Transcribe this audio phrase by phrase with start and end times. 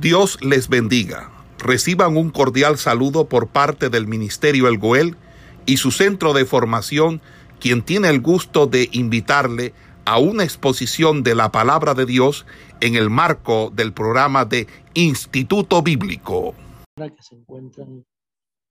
[0.00, 1.30] Dios les bendiga.
[1.58, 5.16] Reciban un cordial saludo por parte del Ministerio El Goel
[5.64, 7.22] y su centro de formación,
[7.60, 9.72] quien tiene el gusto de invitarle
[10.04, 12.44] a una exposición de la palabra de Dios
[12.80, 16.54] en el marco del programa de Instituto Bíblico.
[16.96, 18.04] que se encuentran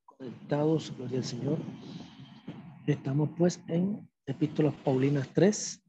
[0.05, 1.57] conectados, gloria al Señor.
[2.86, 5.82] Estamos pues en Epístolas Paulinas 3,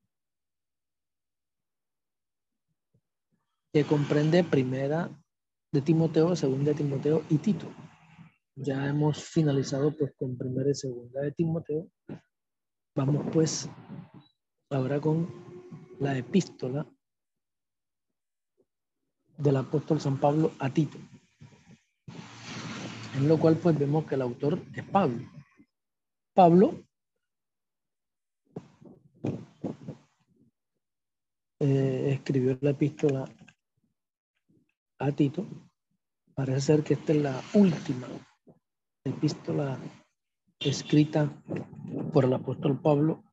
[3.75, 5.11] que comprende primera
[5.77, 7.67] de Timoteo, segunda de Timoteo y Tito.
[8.57, 11.91] Ya hemos finalizado pues con primera y segunda de Timoteo.
[12.95, 13.69] Vamos pues
[14.71, 15.29] ahora con
[16.01, 16.87] la epístola
[19.37, 20.97] del apóstol San Pablo a Tito.
[23.15, 25.29] En lo cual pues vemos que el autor es Pablo.
[26.33, 26.87] Pablo
[31.61, 33.29] eh, escribió la epístola
[34.99, 35.47] a Tito.
[36.37, 38.09] Parece ser que esta es la última
[39.05, 39.79] epístola
[40.61, 41.33] escrita
[42.13, 43.25] por el apóstol Pablo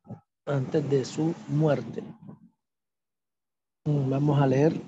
[0.46, 2.02] antes de su muerte.
[3.84, 4.81] Vamos a leer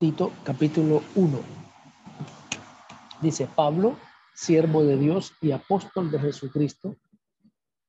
[0.00, 1.38] Tito capítulo 1.
[3.20, 3.98] Dice Pablo,
[4.32, 6.96] siervo de Dios y apóstol de Jesucristo,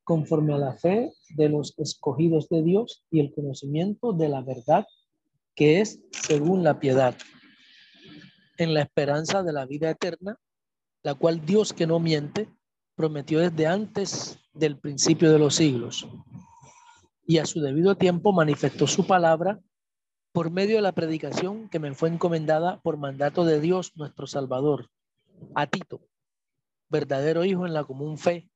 [0.03, 4.85] conforme a la fe de los escogidos de Dios y el conocimiento de la verdad
[5.55, 7.15] que es según la piedad,
[8.57, 10.37] en la esperanza de la vida eterna,
[11.03, 12.49] la cual Dios que no miente,
[12.95, 16.07] prometió desde antes del principio de los siglos.
[17.27, 19.59] Y a su debido tiempo manifestó su palabra
[20.31, 24.89] por medio de la predicación que me fue encomendada por mandato de Dios nuestro Salvador,
[25.53, 26.01] a Tito,
[26.89, 28.49] verdadero Hijo en la común fe.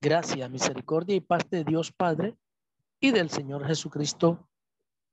[0.00, 2.36] Gracia, misericordia y paz de Dios Padre
[3.00, 4.48] y del Señor Jesucristo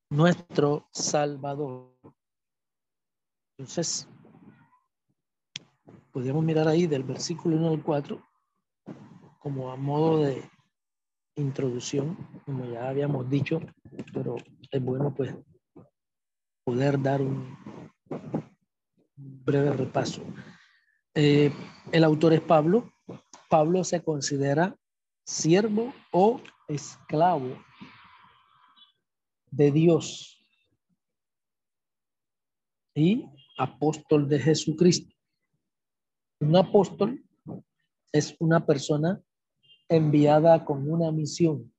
[0.10, 1.96] nuestro Salvador.
[3.58, 4.08] Entonces,
[6.12, 8.22] podríamos mirar ahí del versículo 1 al 4
[9.40, 10.50] como a modo de
[11.36, 12.16] introducción,
[12.46, 13.60] como ya habíamos dicho,
[14.14, 14.36] pero
[14.72, 15.36] es bueno pues
[16.64, 17.58] poder dar un
[19.16, 20.22] breve repaso.
[21.16, 21.52] Eh,
[21.92, 22.92] el autor es Pablo.
[23.50, 24.76] Pablo se considera
[25.26, 27.58] siervo o esclavo
[29.50, 30.42] de Dios
[32.94, 33.26] y
[33.62, 35.16] apóstol de Jesucristo.
[36.40, 37.24] Un apóstol
[38.12, 39.22] es una persona
[39.88, 41.72] enviada con una misión.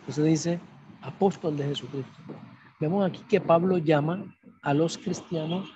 [0.00, 0.60] Entonces dice
[1.00, 2.12] apóstol de Jesucristo.
[2.78, 5.70] Vemos aquí que Pablo llama a los cristianos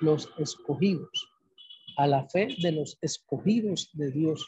[0.00, 1.28] los escogidos,
[1.98, 4.46] a la fe de los escogidos de Dios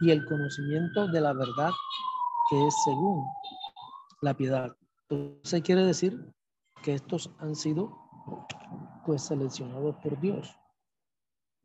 [0.00, 1.70] y el conocimiento de la verdad
[2.48, 3.22] que es según
[4.22, 4.74] la piedad.
[5.10, 6.18] Entonces quiere decir
[6.84, 7.98] que estos han sido
[9.04, 10.54] pues seleccionados por Dios,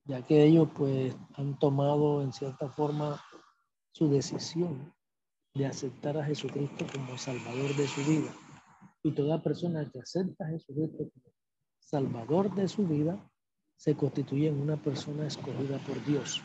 [0.06, 3.22] ya que ellos pues han tomado en cierta forma
[3.92, 4.94] su decisión
[5.54, 8.34] de aceptar a Jesucristo como Salvador de su vida.
[9.04, 11.34] Y toda persona que acepta a Jesucristo como
[11.80, 13.30] Salvador de su vida
[13.76, 16.42] se constituye en una persona escogida por Dios.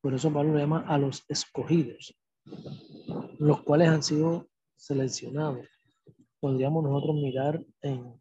[0.00, 2.14] Por eso Pablo llama a los escogidos
[3.38, 5.66] los cuales han sido seleccionados.
[6.42, 8.18] Podríamos nosotros mirar en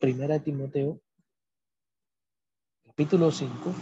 [0.00, 1.02] Primera Timoteo,
[2.86, 3.74] capítulo 5,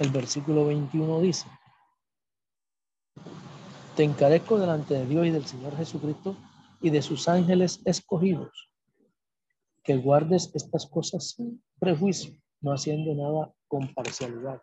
[0.00, 1.48] el versículo 21 dice,
[3.96, 6.36] te encarezco delante de Dios y del Señor Jesucristo
[6.82, 8.68] y de sus ángeles escogidos,
[9.82, 14.60] que guardes estas cosas sin prejuicio, no haciendo nada con parcialidad.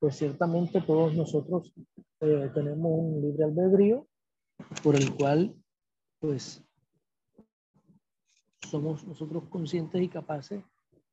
[0.00, 1.72] Pues ciertamente todos nosotros
[2.22, 4.04] eh, tenemos un libre albedrío
[4.82, 5.54] por el cual,
[6.18, 6.60] pues,
[8.74, 10.60] somos nosotros conscientes y capaces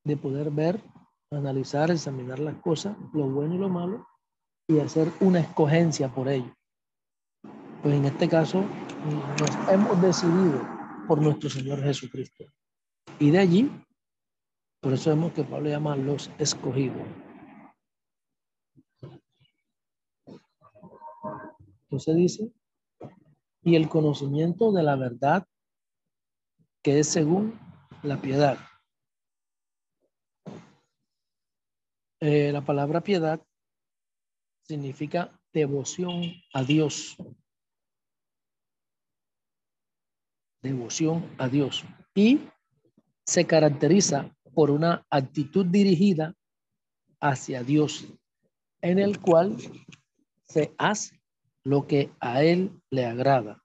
[0.04, 0.82] de poder ver,
[1.30, 4.08] analizar, examinar las cosas, lo bueno y lo malo,
[4.68, 6.52] y hacer una escogencia por ello.
[7.84, 8.66] Pues en este caso
[9.40, 10.60] nos hemos decidido
[11.08, 12.46] por nuestro Señor Jesucristo.
[13.20, 13.72] Y de allí,
[14.82, 17.06] por eso vemos que Pablo llama los escogidos.
[21.84, 22.52] Entonces dice,
[23.62, 25.46] y el conocimiento de la verdad
[26.84, 27.60] que es según
[28.04, 28.58] la piedad.
[32.20, 33.42] Eh, la palabra piedad
[34.64, 37.18] significa devoción a Dios.
[40.62, 41.84] Devoción a Dios.
[42.16, 42.42] Y
[43.26, 46.36] se caracteriza por una actitud dirigida
[47.20, 48.08] hacia Dios,
[48.82, 49.58] en el cual
[50.44, 51.22] se hace
[51.64, 53.64] lo que a él le agrada.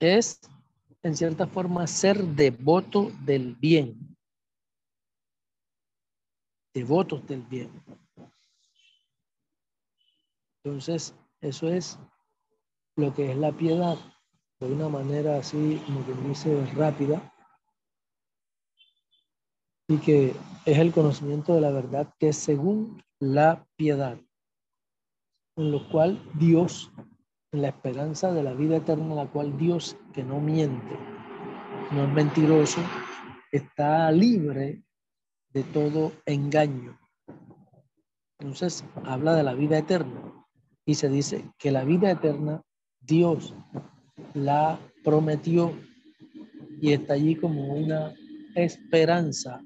[0.00, 0.40] Es
[1.06, 4.16] en cierta forma, ser devoto del bien.
[6.74, 7.70] Devotos del bien.
[10.62, 11.98] Entonces, eso es
[12.96, 13.96] lo que es la piedad,
[14.60, 17.32] de una manera así, como que dice, rápida,
[19.88, 24.18] y que es el conocimiento de la verdad que es según la piedad,
[25.56, 26.90] en lo cual Dios
[27.62, 30.96] la esperanza de la vida eterna, la cual Dios, que no miente,
[31.92, 32.80] no es mentiroso,
[33.52, 34.82] está libre
[35.50, 36.98] de todo engaño.
[38.38, 40.46] Entonces habla de la vida eterna
[40.84, 42.62] y se dice que la vida eterna
[43.00, 43.54] Dios
[44.34, 45.72] la prometió
[46.80, 48.12] y está allí como una
[48.54, 49.62] esperanza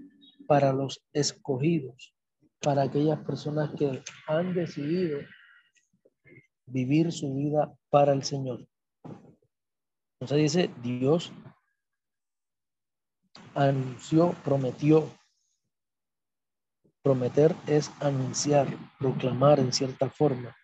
[0.47, 2.15] para los escogidos,
[2.61, 5.19] para aquellas personas que han decidido
[6.71, 8.67] vivir su vida para el Señor.
[10.21, 11.33] Entonces dice, Dios
[13.55, 15.09] anunció, prometió.
[17.03, 18.69] Prometer es anunciar,
[18.99, 20.55] proclamar en cierta forma.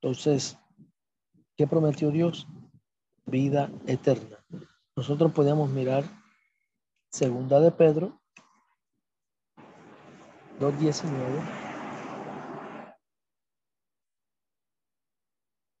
[0.00, 0.56] Entonces,
[1.56, 2.46] ¿qué prometió Dios?
[3.26, 4.38] Vida eterna.
[4.96, 6.04] Nosotros podemos mirar
[7.10, 8.20] segunda de Pedro
[10.60, 11.63] 2.19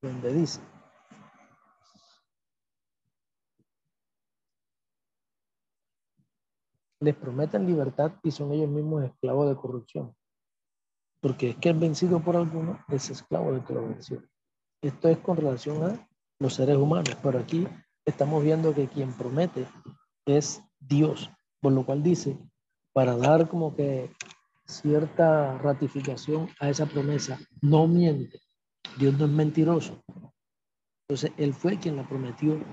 [0.04, 0.60] donde dice,
[7.00, 10.14] les prometen libertad y son ellos mismos esclavos de corrupción.
[11.20, 14.28] Porque es que el vencido por alguno es esclavo de corrupción.
[14.82, 16.08] Esto es con relación a
[16.38, 17.66] los seres humanos, pero aquí
[18.04, 19.66] estamos viendo que quien promete
[20.26, 21.30] es Dios,
[21.60, 22.38] por lo cual dice,
[22.92, 24.10] para dar como que
[24.66, 28.40] cierta ratificación a esa promesa, no miente,
[28.98, 30.02] Dios no es mentiroso.
[31.08, 32.64] Entonces, Él fue quien la prometió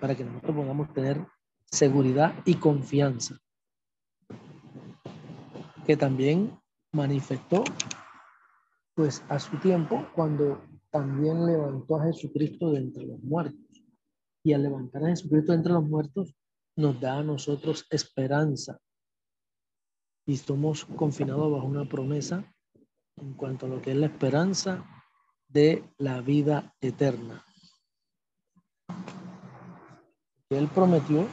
[0.00, 1.26] para que nosotros podamos tener
[1.64, 3.36] seguridad y confianza.
[5.86, 6.58] Que también
[6.92, 7.62] manifestó,
[8.94, 13.84] pues, a su tiempo, cuando también levantó a Jesucristo de entre los muertos.
[14.42, 16.34] Y al levantar a Jesucristo de entre los muertos,
[16.76, 18.78] nos da a nosotros esperanza.
[20.26, 22.44] Y estamos confinados bajo una promesa
[23.16, 24.99] en cuanto a lo que es la esperanza
[25.50, 27.44] de la vida eterna.
[30.48, 31.28] Él prometió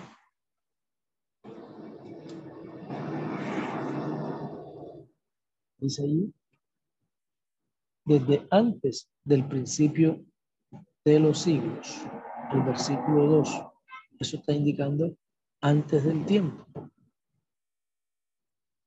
[5.78, 6.34] dice ahí,
[8.06, 10.24] desde antes del principio
[11.06, 12.02] de los siglos.
[12.52, 13.64] El versículo 2,
[14.20, 15.16] eso está indicando
[15.62, 16.66] antes del tiempo.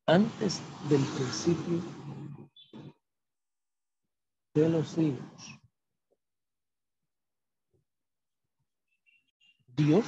[0.06, 1.80] Antes del principio
[4.62, 5.60] de los siglos.
[9.76, 10.04] Dios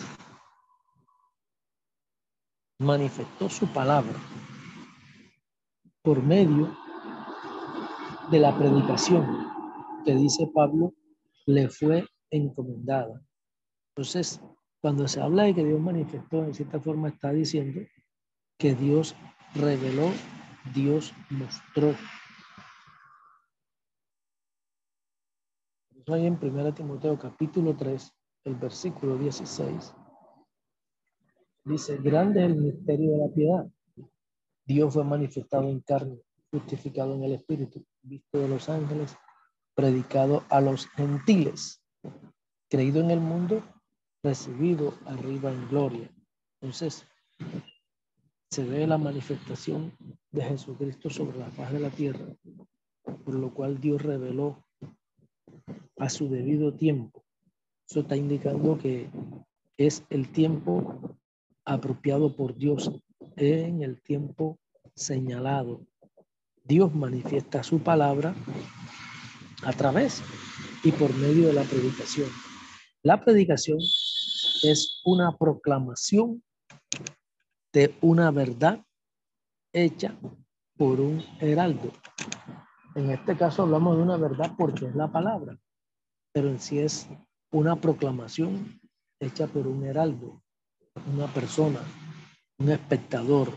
[2.79, 4.15] manifestó su palabra
[6.03, 6.77] por medio
[8.31, 9.25] de la predicación
[10.05, 10.93] que dice Pablo
[11.47, 13.21] le fue encomendada.
[13.95, 14.41] Entonces,
[14.81, 17.81] cuando se habla de que Dios manifestó, en cierta forma está diciendo
[18.59, 19.15] que Dios
[19.55, 20.11] reveló,
[20.75, 21.95] Dios mostró
[26.09, 28.13] ahí en 1 Timoteo capítulo 3,
[28.45, 29.95] el versículo 16,
[31.65, 33.67] dice, grande es el misterio de la piedad.
[34.65, 36.19] Dios fue manifestado en carne,
[36.51, 39.17] justificado en el Espíritu, visto de los ángeles,
[39.75, 41.83] predicado a los gentiles,
[42.69, 43.63] creído en el mundo,
[44.23, 46.11] recibido arriba en gloria.
[46.61, 47.07] Entonces,
[48.51, 49.93] se ve la manifestación
[50.31, 52.27] de Jesucristo sobre la faz de la tierra,
[53.03, 54.65] por lo cual Dios reveló
[56.03, 57.25] a su debido tiempo.
[57.89, 59.09] Eso está indicando que
[59.77, 61.17] es el tiempo
[61.65, 62.91] apropiado por Dios
[63.37, 64.59] en el tiempo
[64.97, 65.87] señalado.
[66.65, 68.35] Dios manifiesta su palabra
[69.63, 70.25] a través
[70.83, 72.29] y por medio de la predicación.
[73.05, 76.43] La predicación es una proclamación
[77.73, 78.85] de una verdad
[79.73, 80.19] hecha
[80.77, 81.93] por un heraldo.
[82.97, 85.57] En este caso hablamos de una verdad porque es la palabra,
[86.33, 87.09] pero en sí es
[87.51, 88.81] una proclamación
[89.21, 90.43] hecha por un heraldo,
[91.13, 91.81] una persona,
[92.59, 93.49] un espectador.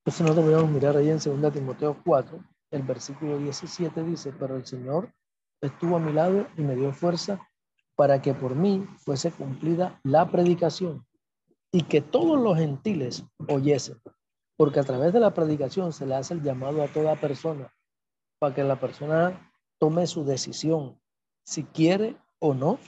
[0.00, 4.64] Entonces nosotros podemos mirar ahí en 2 Timoteo 4, el versículo 17 dice, pero el
[4.64, 5.12] Señor
[5.60, 7.40] estuvo a mi lado y me dio fuerza
[7.96, 11.04] para que por mí fuese cumplida la predicación
[11.72, 14.00] y que todos los gentiles oyesen
[14.58, 17.72] porque a través de la predicación se le hace el llamado a toda persona
[18.40, 19.47] para que la persona
[19.78, 21.00] tome su decisión
[21.44, 22.78] si quiere o no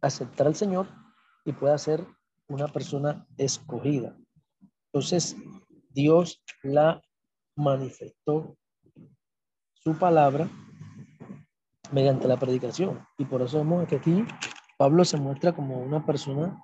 [0.00, 0.88] aceptar al Señor
[1.44, 2.06] y pueda ser
[2.48, 4.16] una persona escogida.
[4.92, 5.36] Entonces,
[5.90, 7.02] Dios la
[7.56, 8.56] manifestó
[9.74, 10.48] su palabra
[11.92, 13.06] mediante la predicación.
[13.18, 14.24] Y por eso vemos que aquí
[14.76, 16.62] Pablo se muestra como una persona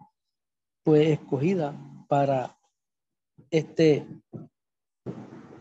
[0.84, 1.74] pues escogida
[2.08, 2.56] para
[3.50, 4.06] este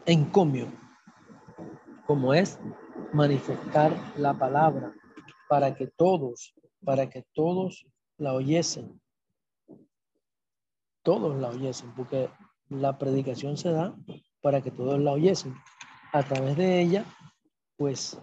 [0.05, 0.71] encomio,
[2.05, 2.59] como es
[3.13, 4.93] manifestar la palabra
[5.49, 7.85] para que todos, para que todos
[8.17, 9.01] la oyesen.
[11.03, 12.29] Todos la oyesen, porque
[12.69, 13.95] la predicación se da
[14.41, 15.55] para que todos la oyesen.
[16.11, 17.05] A través de ella,
[17.77, 18.19] pues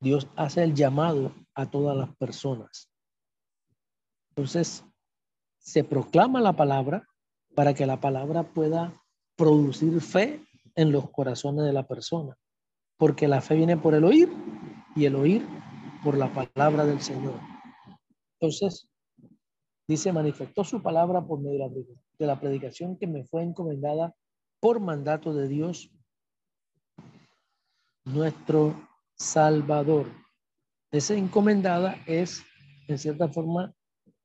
[0.00, 2.90] Dios hace el llamado a todas las personas.
[4.30, 4.84] Entonces,
[5.58, 7.06] se proclama la palabra
[7.54, 9.00] para que la palabra pueda
[9.36, 12.36] producir fe en los corazones de la persona,
[13.02, 14.32] porque la fe viene por el oír
[14.94, 15.44] y el oír
[16.04, 17.34] por la palabra del Señor.
[18.38, 18.88] Entonces,
[19.88, 24.14] dice, manifestó su palabra por medio de la predicación que me fue encomendada
[24.60, 25.90] por mandato de Dios,
[28.04, 30.06] nuestro Salvador.
[30.92, 32.44] Esa encomendada es,
[32.86, 33.74] en cierta forma,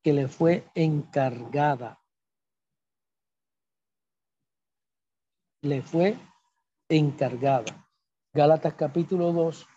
[0.04, 2.00] que le fue encargada.
[5.64, 6.16] Le fue
[6.88, 7.87] encargada.
[8.38, 9.68] Gálatas capítulo 2,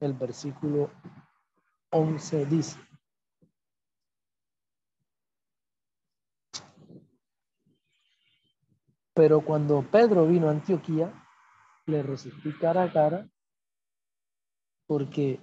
[0.00, 0.90] el versículo
[1.90, 2.80] 11 dice,
[9.12, 11.12] pero cuando Pedro vino a Antioquía,
[11.84, 13.28] le resistí cara a cara
[14.86, 15.38] porque,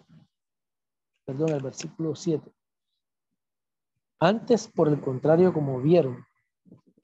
[1.23, 2.51] perdón, el versículo 7,
[4.19, 6.25] antes, por el contrario, como vieron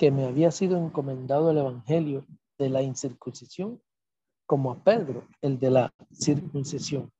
[0.01, 2.25] que me había sido encomendado el evangelio
[2.58, 3.79] de la incircuncisión,
[4.48, 7.12] como a Pedro, el de la circuncisión.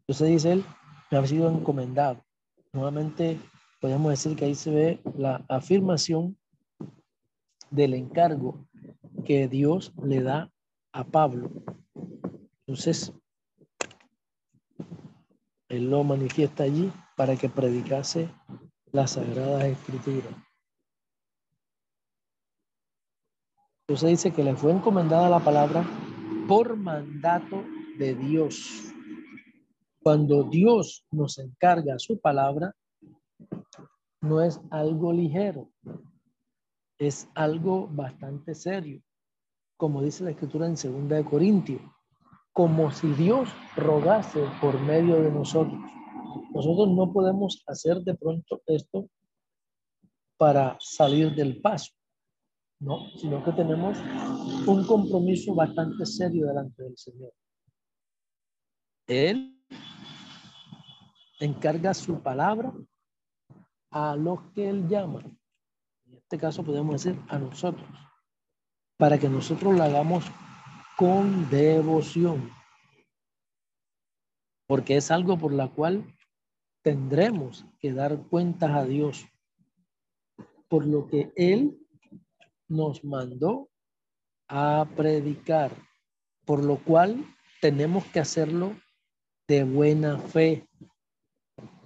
[0.00, 0.64] Entonces dice él,
[1.12, 2.20] me ha sido encomendado.
[2.72, 3.38] Nuevamente
[3.80, 6.36] podemos decir que ahí se ve la afirmación
[7.70, 8.66] del encargo
[9.24, 10.50] que Dios le da
[10.90, 11.52] a Pablo.
[12.66, 13.12] Entonces,
[15.68, 18.28] él lo manifiesta allí para que predicase
[18.90, 20.47] las sagradas escrituras.
[23.88, 25.82] Entonces dice que le fue encomendada la palabra
[26.46, 27.64] por mandato
[27.98, 28.92] de Dios.
[30.02, 32.76] Cuando Dios nos encarga su palabra,
[34.20, 35.70] no es algo ligero,
[36.98, 39.00] es algo bastante serio,
[39.78, 41.80] como dice la escritura en 2 de Corintios,
[42.52, 45.80] como si Dios rogase por medio de nosotros.
[46.52, 49.08] Nosotros no podemos hacer de pronto esto
[50.36, 51.94] para salir del paso,
[52.80, 53.98] no, sino que tenemos
[54.66, 57.32] un compromiso bastante serio delante del Señor.
[59.06, 59.60] Él
[61.40, 62.72] encarga su palabra
[63.90, 65.20] a los que Él llama.
[66.06, 67.88] En este caso podemos decir a nosotros,
[68.96, 70.24] para que nosotros la hagamos
[70.96, 72.50] con devoción.
[74.66, 76.04] Porque es algo por la cual
[76.82, 79.26] tendremos que dar cuentas a Dios
[80.68, 81.87] por lo que Él
[82.68, 83.68] nos mandó
[84.48, 85.72] a predicar,
[86.44, 87.24] por lo cual
[87.60, 88.76] tenemos que hacerlo
[89.46, 90.68] de buena fe,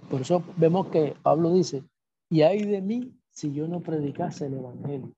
[0.09, 1.83] por eso vemos que Pablo dice,
[2.29, 5.13] y hay de mí si yo no predicase el Evangelio.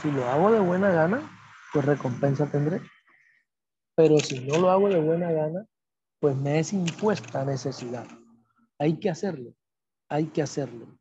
[0.00, 1.30] Si lo hago de buena gana,
[1.72, 2.80] pues recompensa tendré.
[3.94, 5.66] Pero si no lo hago de buena gana,
[6.20, 8.06] pues me es impuesta necesidad.
[8.78, 9.54] Hay que hacerlo,
[10.08, 10.96] hay que hacerlo.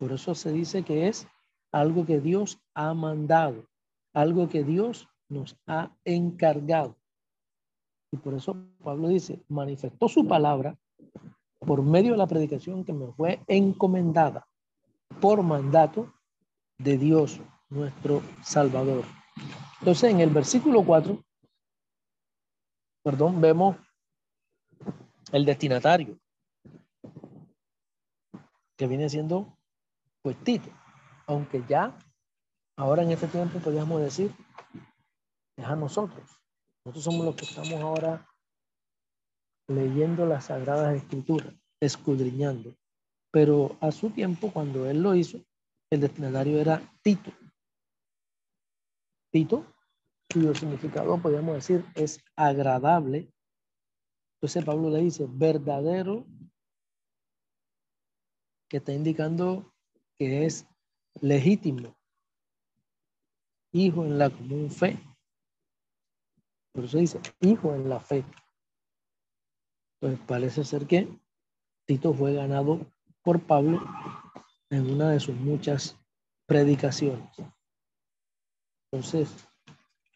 [0.00, 1.28] Por eso se dice que es
[1.72, 3.66] algo que Dios ha mandado,
[4.14, 6.96] algo que Dios nos ha encargado.
[8.10, 10.74] Y por eso Pablo dice, manifestó su palabra
[11.58, 14.48] por medio de la predicación que me fue encomendada
[15.20, 16.10] por mandato
[16.78, 17.38] de Dios,
[17.68, 19.04] nuestro Salvador.
[19.80, 21.22] Entonces, en el versículo 4,
[23.04, 23.76] perdón, vemos
[25.30, 26.18] el destinatario,
[28.78, 29.59] que viene siendo
[30.22, 30.70] pues Tito,
[31.26, 31.96] aunque ya
[32.76, 34.34] ahora en este tiempo podríamos decir,
[35.56, 36.28] es a nosotros,
[36.84, 38.26] nosotros somos los que estamos ahora
[39.68, 42.74] leyendo las Sagradas Escrituras, escudriñando.
[43.32, 45.38] Pero a su tiempo, cuando él lo hizo,
[45.90, 47.32] el destinatario era Tito.
[49.32, 49.64] Tito,
[50.32, 53.32] cuyo significado, podríamos decir, es agradable.
[54.36, 56.26] Entonces Pablo le dice, verdadero,
[58.68, 59.72] que está indicando
[60.20, 60.66] que es
[61.22, 61.96] legítimo,
[63.72, 65.02] hijo en la común fe
[66.72, 68.22] Por eso dice, hijo en la fe.
[69.98, 71.08] Pues parece ser que
[71.86, 72.86] Tito fue ganado
[73.22, 73.82] por Pablo
[74.68, 75.98] en una de sus muchas
[76.46, 77.30] predicaciones.
[78.92, 79.48] Entonces,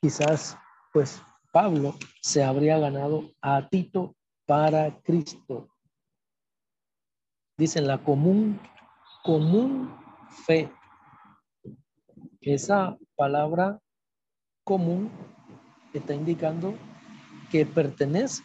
[0.02, 0.58] quizás,
[0.92, 5.68] pues, Pablo se habría ganado a Tito para Cristo.
[7.56, 8.60] Dicen la común,
[9.24, 9.90] común
[10.44, 10.70] fe.
[12.42, 13.80] Esa palabra
[14.64, 15.10] común
[15.94, 16.74] está indicando
[17.50, 18.44] que pertenece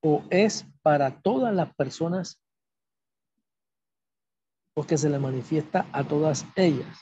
[0.00, 2.40] o es para todas las personas
[4.76, 6.96] o que se le manifiesta a todas ellas.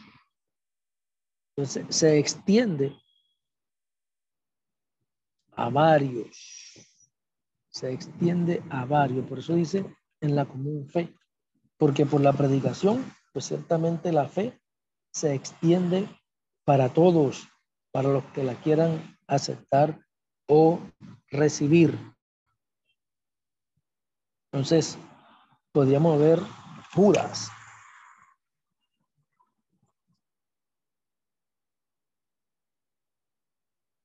[1.55, 2.97] Entonces se extiende
[5.57, 6.89] a varios.
[7.69, 9.27] Se extiende a varios.
[9.27, 9.85] Por eso dice
[10.23, 11.15] en la común fe.
[11.83, 14.57] Porque por la predicación, pues ciertamente la fe
[15.13, 16.09] se extiende
[16.65, 17.49] para todos,
[17.91, 20.01] para los que la quieran aceptar
[20.47, 20.79] o
[21.27, 21.99] recibir.
[24.53, 24.97] Entonces,
[25.73, 26.39] podríamos ver
[26.95, 27.51] Judas.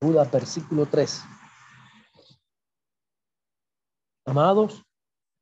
[0.01, 1.21] Judas, versículo 3.
[4.25, 4.86] Amados,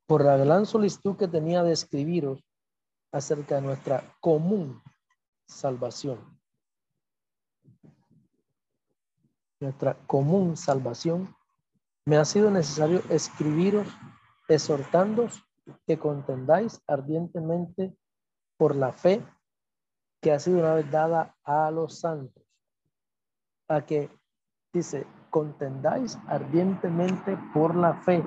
[0.07, 2.43] por la gran solicitud que tenía de escribiros
[3.12, 4.81] acerca de nuestra común
[5.47, 6.19] salvación.
[9.59, 11.33] Nuestra común salvación,
[12.05, 13.88] me ha sido necesario escribiros
[14.47, 15.43] exhortándoos
[15.88, 17.97] que contendáis ardientemente
[18.57, 19.25] por la fe
[20.21, 22.43] que ha sido una vez dada a los santos,
[23.67, 24.09] a que
[24.74, 28.24] dice, contendáis ardientemente por la fe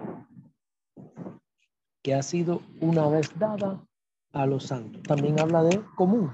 [2.08, 3.86] que ha sido una vez dada
[4.32, 5.02] a los santos.
[5.02, 6.32] También habla de común.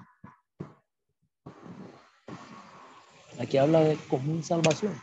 [3.41, 4.95] Aquí habla de común salvación.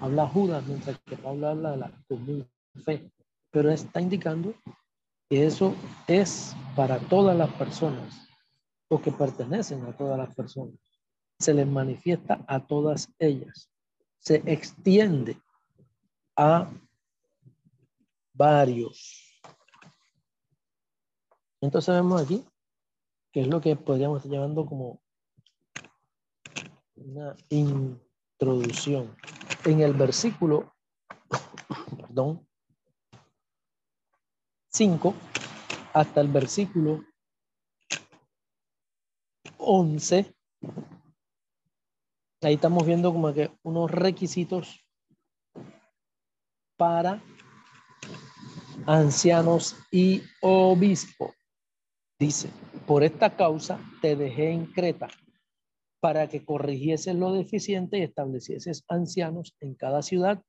[0.00, 2.44] Habla Judas, mientras que Pablo habla de la común
[2.84, 3.12] fe.
[3.52, 4.52] Pero está indicando
[5.30, 5.76] que eso
[6.08, 8.28] es para todas las personas
[8.88, 10.74] o que pertenecen a todas las personas.
[11.38, 13.70] Se les manifiesta a todas ellas.
[14.18, 15.40] Se extiende
[16.36, 16.68] a
[18.34, 19.21] varios.
[21.62, 22.44] Entonces vemos aquí
[23.32, 25.00] que es lo que podríamos estar llamando como
[26.96, 29.16] una introducción.
[29.64, 30.74] En el versículo,
[31.96, 32.46] perdón,
[34.70, 35.14] 5
[35.94, 37.04] hasta el versículo
[39.58, 40.34] 11,
[42.42, 44.84] ahí estamos viendo como que unos requisitos
[46.76, 47.22] para
[48.86, 51.32] ancianos y obispo.
[52.22, 52.50] Dice,
[52.86, 55.08] por esta causa te dejé en Creta
[56.00, 60.40] para que corrigieses lo deficiente y establecieses ancianos en cada ciudad,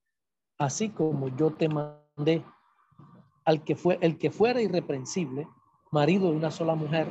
[0.60, 2.44] así como yo te mandé
[3.44, 5.48] al que fue el que fuera irreprensible,
[5.92, 7.08] marido de una sola mujer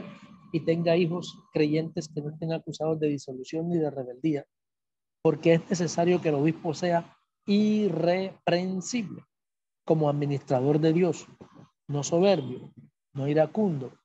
[0.53, 4.44] y tenga hijos creyentes que no estén acusados de disolución ni de rebeldía,
[5.22, 9.25] porque es necesario que el obispo sea irreprensible
[9.85, 11.27] como administrador de Dios,
[11.88, 12.72] no soberbio,
[13.12, 13.98] no iracundo,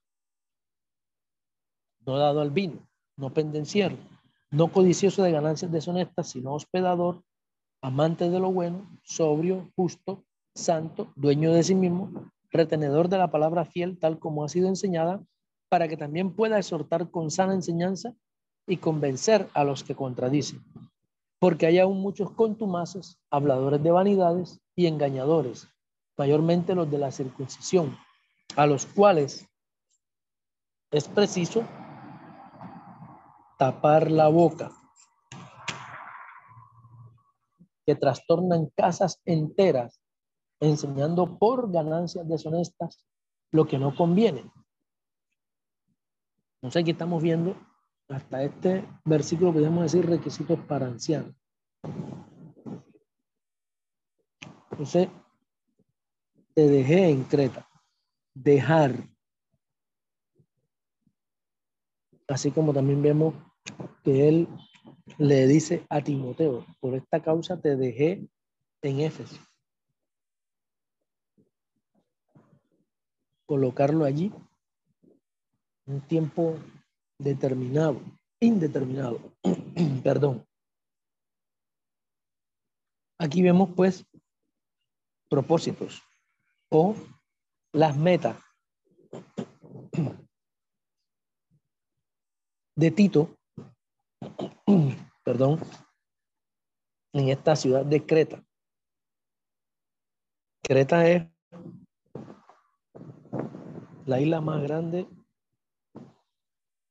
[2.07, 3.97] no dado al vino, no pendenciero,
[4.49, 7.21] no codicioso de ganancias deshonestas, sino hospedador,
[7.81, 10.23] amante de lo bueno, sobrio, justo,
[10.55, 15.21] santo, dueño de sí mismo, retenedor de la palabra fiel tal como ha sido enseñada,
[15.69, 18.13] para que también pueda exhortar con sana enseñanza
[18.65, 20.63] y convencer a los que contradicen.
[21.39, 25.67] Porque hay aún muchos contumaces, habladores de vanidades y engañadores,
[26.17, 27.97] mayormente los de la circuncisión,
[28.55, 29.45] a los cuales
[30.89, 31.65] es preciso
[33.57, 34.71] tapar la boca,
[37.85, 40.01] que trastornan casas enteras,
[40.59, 43.05] enseñando por ganancias deshonestas
[43.51, 44.51] lo que no conviene.
[46.57, 47.55] Entonces aquí estamos viendo
[48.09, 51.35] hasta este versículo, podríamos decir requisitos para ancianos.
[54.71, 55.09] Entonces,
[56.53, 57.67] te dejé en Creta.
[58.33, 59.09] Dejar.
[62.27, 63.33] Así como también vemos
[64.03, 64.47] que él
[65.17, 68.27] le dice a Timoteo, por esta causa te dejé
[68.81, 69.37] en Éfeso.
[73.45, 74.31] Colocarlo allí
[75.85, 76.57] un tiempo
[77.17, 78.01] determinado,
[78.39, 79.19] indeterminado,
[80.03, 80.45] perdón.
[83.17, 84.05] Aquí vemos pues
[85.29, 86.03] propósitos
[86.69, 86.95] o
[87.71, 88.37] las metas
[92.75, 93.36] de Tito
[95.23, 95.59] perdón,
[97.13, 98.43] en esta ciudad de Creta.
[100.63, 101.23] Creta es
[104.05, 105.07] la isla más grande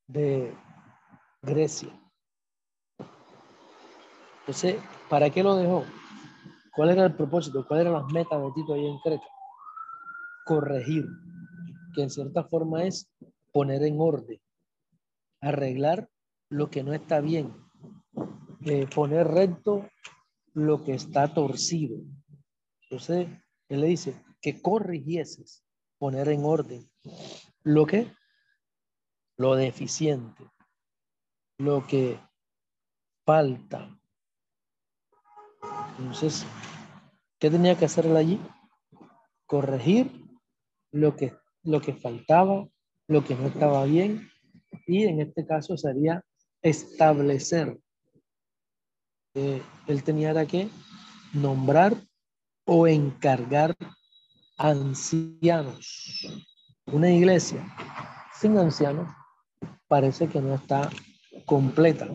[0.06, 0.54] de
[1.42, 1.90] Grecia.
[4.40, 4.76] Entonces,
[5.08, 5.84] ¿para qué lo dejó?
[6.74, 7.66] ¿Cuál era el propósito?
[7.66, 9.26] ¿Cuál era las metas de Tito ahí en Creta?
[10.44, 11.06] Corregir,
[11.94, 13.10] que en cierta forma es
[13.52, 14.40] poner en orden,
[15.40, 16.08] arreglar
[16.48, 17.52] lo que no está bien,
[18.64, 19.88] eh, poner recto
[20.54, 21.98] lo que está torcido.
[22.82, 23.28] Entonces,
[23.68, 25.64] él le dice que corrigieses,
[25.98, 26.90] poner en orden
[27.62, 28.12] lo que,
[29.36, 30.44] lo deficiente,
[31.58, 32.18] lo que
[33.24, 33.98] falta.
[35.98, 36.46] Entonces,
[37.38, 38.40] ¿qué tenía que hacer él allí?
[39.46, 40.10] Corregir
[40.92, 42.68] lo que, lo que faltaba,
[43.08, 44.30] lo que no estaba bien,
[44.86, 46.24] y en este caso sería
[46.68, 47.78] establecer.
[49.34, 50.68] Eh, él tenía que
[51.32, 51.94] nombrar
[52.64, 53.76] o encargar
[54.56, 56.26] ancianos.
[56.86, 57.64] Una iglesia
[58.40, 59.08] sin ancianos
[59.88, 60.90] parece que no está
[61.44, 62.08] completa.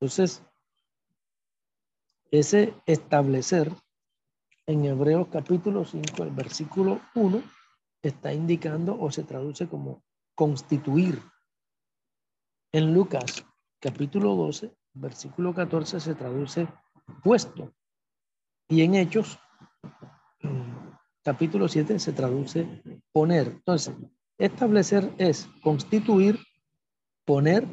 [0.00, 0.42] Entonces,
[2.30, 3.70] ese establecer
[4.66, 7.42] en Hebreos capítulo 5, el versículo 1,
[8.02, 10.02] está indicando o se traduce como
[10.34, 11.20] constituir.
[12.72, 13.44] En Lucas
[13.80, 16.68] capítulo 12, versículo 14, se traduce
[17.24, 17.74] puesto.
[18.68, 19.40] Y en Hechos,
[21.24, 22.80] capítulo 7, se traduce
[23.10, 23.48] poner.
[23.48, 23.92] Entonces,
[24.38, 26.38] establecer es constituir,
[27.24, 27.66] poner,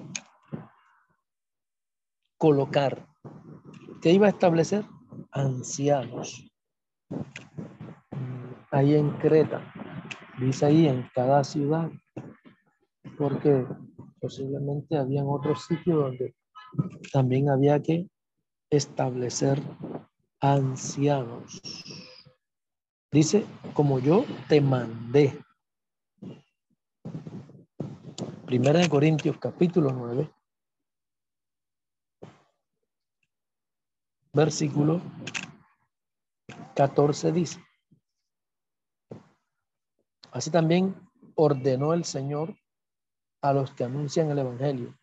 [2.39, 3.07] colocar.
[4.01, 4.83] ¿Qué iba a establecer?
[5.31, 6.51] Ancianos.
[8.71, 9.61] Ahí en Creta,
[10.39, 11.91] dice ahí en cada ciudad,
[13.17, 13.65] porque
[14.19, 16.35] posiblemente habían otros sitios donde
[17.11, 18.09] también había que
[18.69, 19.61] establecer
[20.39, 21.61] ancianos.
[23.11, 25.39] Dice, como yo te mandé.
[28.45, 30.29] Primera de Corintios capítulo 9,
[34.33, 35.01] versículo
[36.75, 37.61] 14 dice,
[40.31, 40.95] así también
[41.35, 42.55] ordenó el Señor
[43.41, 44.97] a los que anuncian el Evangelio,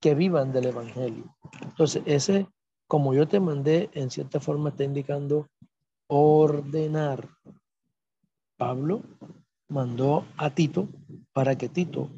[0.00, 1.36] que vivan del Evangelio.
[1.62, 2.48] Entonces, ese,
[2.86, 5.48] como yo te mandé, en cierta forma está indicando
[6.06, 7.28] ordenar.
[8.56, 9.02] Pablo
[9.68, 10.88] mandó a Tito
[11.32, 12.10] para que Tito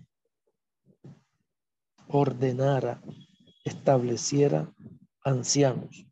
[2.09, 3.01] ordenara,
[3.65, 4.73] estableciera
[5.25, 6.07] ancianos,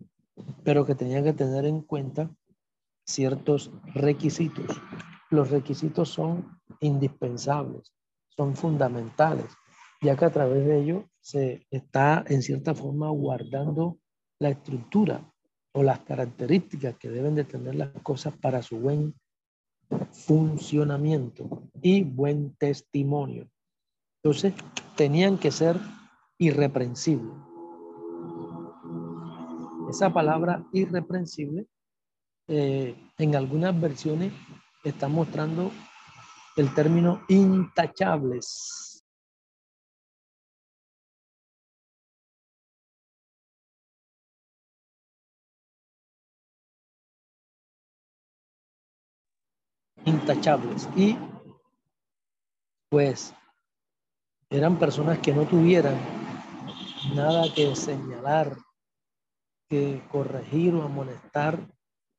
[0.65, 2.31] pero que tenía que tener en cuenta
[3.07, 4.67] ciertos requisitos.
[5.31, 7.93] Los requisitos son indispensables,
[8.37, 9.47] son fundamentales,
[10.01, 13.99] ya que a través de ello se está en cierta forma guardando
[14.39, 15.33] la estructura
[15.73, 19.15] o las características que deben de tener las cosas para su buen
[20.13, 23.49] funcionamiento y buen testimonio.
[24.23, 24.55] Entonces,
[24.97, 25.79] tenían que ser
[26.39, 27.37] irreprensibles.
[29.91, 31.67] Esa palabra irreprensible
[32.49, 34.33] eh, en algunas versiones
[34.83, 35.71] está mostrando
[36.57, 39.03] el término intachables.
[50.05, 50.89] Intachables.
[50.97, 51.17] Y
[52.91, 53.35] pues
[54.51, 55.99] eran personas que no tuvieran
[57.15, 58.57] nada que señalar,
[59.69, 61.59] que corregir o amonestar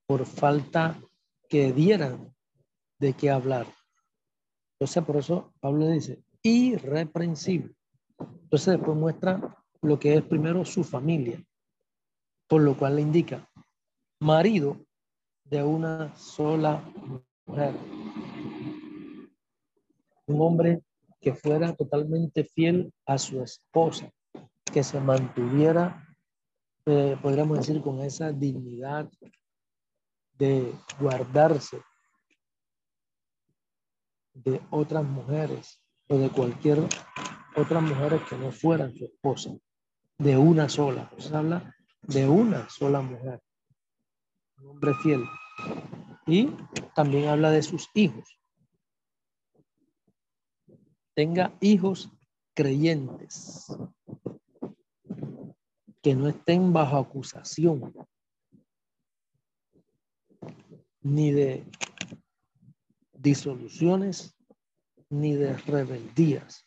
[0.08, 1.00] por falta
[1.48, 2.36] que dieran
[3.00, 3.68] de qué hablar.
[4.80, 7.74] Entonces, por eso Pablo dice, irreprensible.
[8.20, 11.42] Entonces, después muestra lo que es primero su familia,
[12.48, 13.50] por lo cual le indica
[14.20, 14.78] marido
[15.46, 16.84] de una sola
[17.46, 17.74] mujer.
[20.28, 20.82] Un hombre
[21.22, 24.12] que fuera totalmente fiel a su esposa,
[24.74, 26.06] que se mantuviera,
[26.86, 29.10] eh, podríamos decir, con esa dignidad
[30.38, 31.80] de guardarse
[34.36, 36.80] de otras mujeres o de cualquier
[37.56, 39.52] otras mujeres que no fueran su esposa,
[40.18, 41.12] de una sola.
[41.18, 43.42] Se habla de una sola mujer,
[44.58, 45.24] un hombre fiel.
[46.28, 46.50] Y
[46.96, 48.40] también habla de sus hijos.
[51.16, 52.12] Tenga hijos
[52.54, 53.66] creyentes
[56.02, 57.94] que no estén bajo acusación
[61.02, 61.64] ni de
[63.26, 64.38] disoluciones
[65.10, 66.64] ni de rebeldías.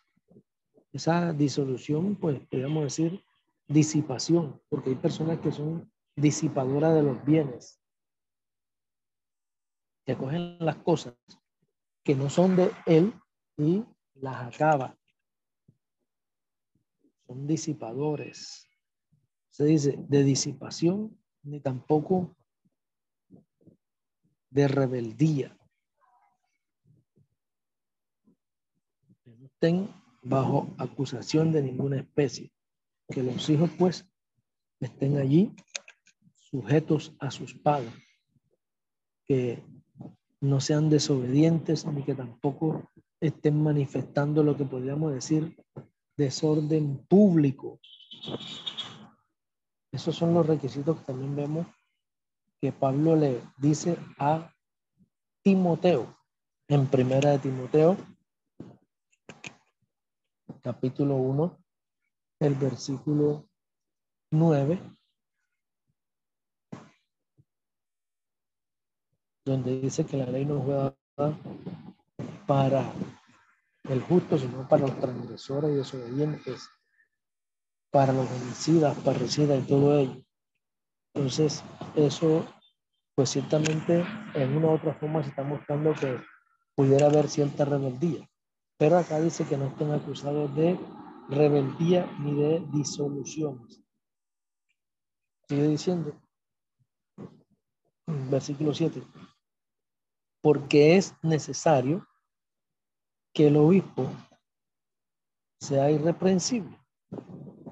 [0.92, 3.24] Esa disolución, pues podríamos decir,
[3.68, 7.80] disipación, porque hay personas que son disipadoras de los bienes,
[10.04, 11.14] que cogen las cosas
[12.02, 13.14] que no son de él
[13.56, 14.98] y las acaba.
[17.28, 18.66] Son disipadores.
[19.50, 22.34] Se dice de disipación ni tampoco
[24.50, 25.58] de rebeldía.
[29.36, 29.92] no estén
[30.22, 32.52] bajo acusación de ninguna especie.
[33.08, 34.06] Que los hijos pues
[34.78, 35.50] estén allí
[36.36, 37.92] sujetos a sus padres.
[39.26, 39.60] Que
[40.40, 42.88] no sean desobedientes ni que tampoco
[43.20, 45.56] estén manifestando lo que podríamos decir
[46.16, 47.80] desorden público.
[49.90, 51.66] Esos son los requisitos que también vemos
[52.60, 54.52] que Pablo le dice a
[55.42, 56.14] Timoteo
[56.68, 57.96] en primera de Timoteo,
[60.68, 61.64] capítulo 1,
[62.40, 63.48] el versículo
[64.30, 64.78] 9,
[69.46, 71.38] donde dice que la ley no fue dada
[72.46, 72.92] para
[73.84, 76.68] el justo, sino para los transgresores y desobedientes,
[77.90, 80.22] para los homicidas, parricidas y todo ello.
[81.14, 81.64] Entonces,
[81.96, 82.46] eso,
[83.14, 84.04] pues ciertamente
[84.34, 86.20] en una u otra forma se está mostrando que
[86.74, 88.28] pudiera haber cierta rebeldía.
[88.78, 90.78] Pero acá dice que no estén acusados de
[91.28, 93.82] rebeldía ni de disoluciones.
[95.48, 96.20] Sigue diciendo,
[98.06, 99.02] versículo 7,
[100.40, 102.06] porque es necesario
[103.34, 104.08] que el obispo
[105.60, 106.78] sea irreprensible.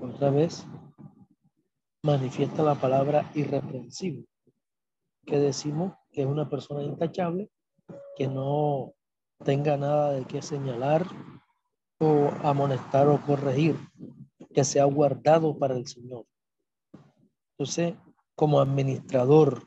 [0.00, 0.66] Otra vez,
[2.02, 4.26] manifiesta la palabra irreprensible,
[5.24, 7.48] que decimos que es una persona intachable,
[8.16, 8.95] que no
[9.44, 11.06] tenga nada de qué señalar
[11.98, 13.76] o amonestar o corregir,
[14.54, 16.24] que sea guardado para el Señor.
[17.52, 17.94] Entonces,
[18.34, 19.66] como administrador,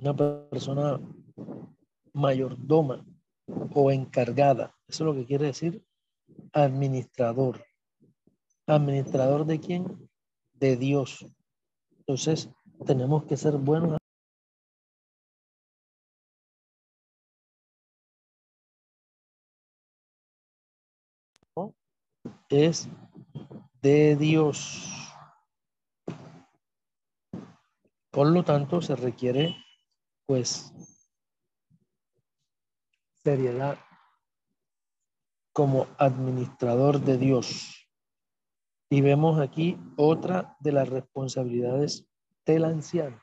[0.00, 1.00] una persona
[2.12, 3.04] mayordoma
[3.74, 5.84] o encargada, eso es lo que quiere decir
[6.52, 7.64] administrador.
[8.66, 10.10] ¿Administrador de quién?
[10.52, 11.26] De Dios.
[11.98, 12.48] Entonces,
[12.86, 13.98] tenemos que ser buenos.
[22.52, 22.86] Es
[23.80, 24.86] de Dios.
[28.10, 29.56] Por lo tanto, se requiere,
[30.26, 30.70] pues,
[33.24, 33.78] seriedad
[35.54, 37.88] como administrador de Dios.
[38.90, 42.06] Y vemos aquí otra de las responsabilidades
[42.44, 43.18] del anciano.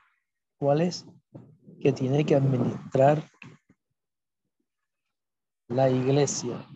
[0.58, 1.06] ¿Cuál es?
[1.80, 3.22] Que tiene que administrar
[5.68, 6.66] la iglesia.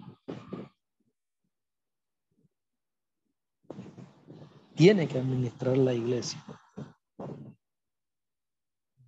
[4.75, 6.43] Tiene que administrar la iglesia.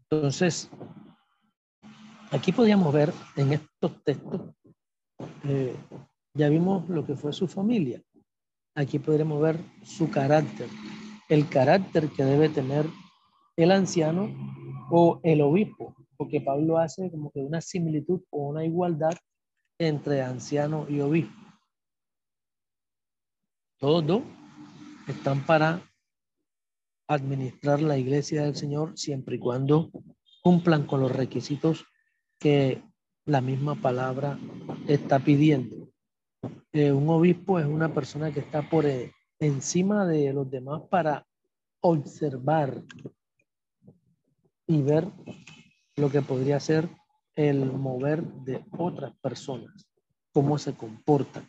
[0.09, 0.71] Entonces,
[2.31, 4.55] aquí podríamos ver en estos textos,
[5.45, 5.77] eh,
[6.35, 8.01] ya vimos lo que fue su familia,
[8.77, 10.69] Aquí podremos ver su carácter,
[11.31, 12.85] el carácter que debe tener
[13.57, 14.29] el anciano
[14.91, 19.15] o el obispo, porque Pablo hace como que una similitud o una igualdad
[19.79, 21.33] entre anciano y obispo.
[23.79, 24.05] Todos
[25.07, 25.83] están para
[27.09, 29.91] administrar la iglesia del Señor siempre y cuando
[30.43, 31.85] cumplan con los requisitos
[32.39, 32.83] que
[33.25, 34.39] la misma palabra
[34.87, 35.87] está pidiendo
[36.93, 41.27] un obispo es una persona que está por e, encima de los demás para
[41.81, 42.83] observar
[44.67, 45.09] y ver
[45.97, 46.89] lo que podría ser
[47.35, 49.87] el mover de otras personas,
[50.33, 51.49] cómo se comportan.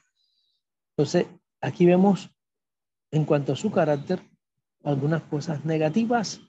[0.92, 1.28] Entonces,
[1.62, 2.30] aquí vemos
[3.12, 4.22] en cuanto a su carácter
[4.84, 6.42] algunas cosas negativas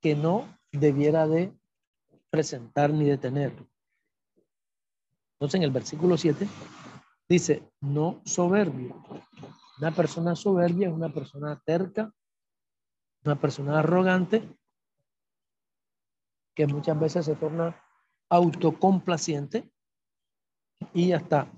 [0.00, 1.52] que no debiera de
[2.30, 3.52] presentar ni de tener.
[5.34, 6.48] Entonces, en el versículo 7
[7.28, 9.02] Dice, no soberbio.
[9.78, 12.12] Una persona soberbia es una persona terca,
[13.24, 14.46] una persona arrogante,
[16.54, 17.82] que muchas veces se torna
[18.28, 19.72] autocomplaciente
[20.92, 21.50] y hasta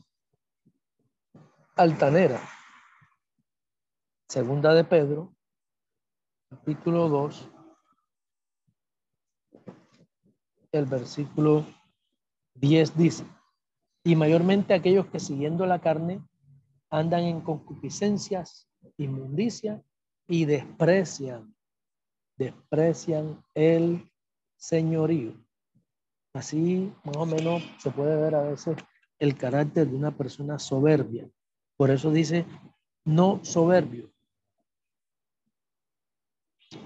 [1.74, 2.40] altanera.
[4.28, 5.32] Segunda de Pedro,
[6.50, 7.48] capítulo 2,
[10.72, 11.64] el versículo
[12.54, 13.24] 10 dice,
[14.02, 16.26] y mayormente aquellos que siguiendo la carne
[16.90, 19.84] andan en concupiscencias, inmundicia
[20.26, 21.54] y desprecian,
[22.36, 24.10] desprecian el
[24.56, 25.34] señorío.
[26.34, 28.76] Así más o menos se puede ver a veces
[29.20, 31.30] el carácter de una persona soberbia.
[31.76, 32.44] Por eso dice,
[33.04, 34.12] no soberbio,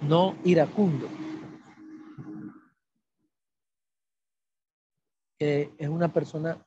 [0.03, 1.09] no iracundo.
[5.41, 6.63] que es una persona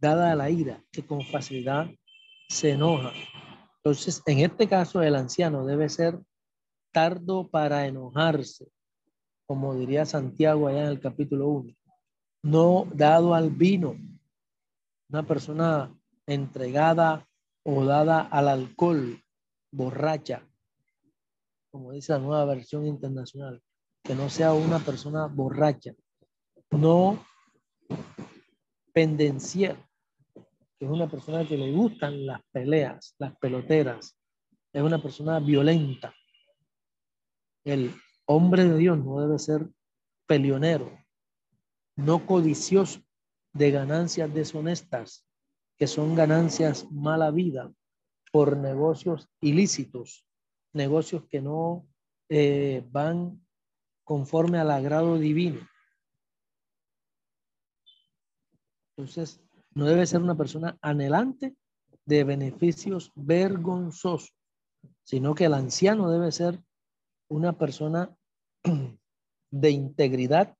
[0.00, 1.88] dada a la ira, que con facilidad
[2.48, 3.12] se enoja.
[3.76, 6.20] Entonces, en este caso, el anciano debe ser
[6.92, 8.66] tardo para enojarse,
[9.46, 11.72] como diría Santiago allá en el capítulo 1.
[12.42, 13.96] No dado al vino,
[15.08, 15.96] una persona
[16.26, 17.28] entregada
[17.62, 19.22] o dada al alcohol,
[19.70, 20.44] borracha,
[21.76, 23.62] como dice la nueva versión internacional,
[24.02, 25.92] que no sea una persona borracha,
[26.70, 27.22] no
[28.94, 29.76] pendencial,
[30.34, 34.18] que es una persona que le gustan las peleas, las peloteras,
[34.72, 36.14] es una persona violenta.
[37.62, 39.68] El hombre de Dios no debe ser
[40.26, 40.98] peleonero,
[41.94, 43.00] no codicioso
[43.52, 45.26] de ganancias deshonestas,
[45.76, 47.70] que son ganancias mala vida
[48.32, 50.26] por negocios ilícitos,
[50.76, 51.86] negocios que no
[52.28, 53.44] eh, van
[54.04, 55.66] conforme al agrado divino.
[58.96, 59.40] Entonces,
[59.74, 61.56] no debe ser una persona anhelante
[62.04, 64.32] de beneficios vergonzosos,
[65.02, 66.62] sino que el anciano debe ser
[67.28, 68.16] una persona
[69.50, 70.56] de integridad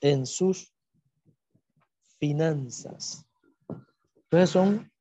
[0.00, 0.72] en sus
[2.18, 3.24] finanzas.
[4.24, 4.92] Entonces son,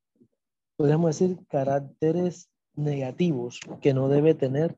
[0.76, 4.78] podríamos decir, caracteres negativos que no debe tener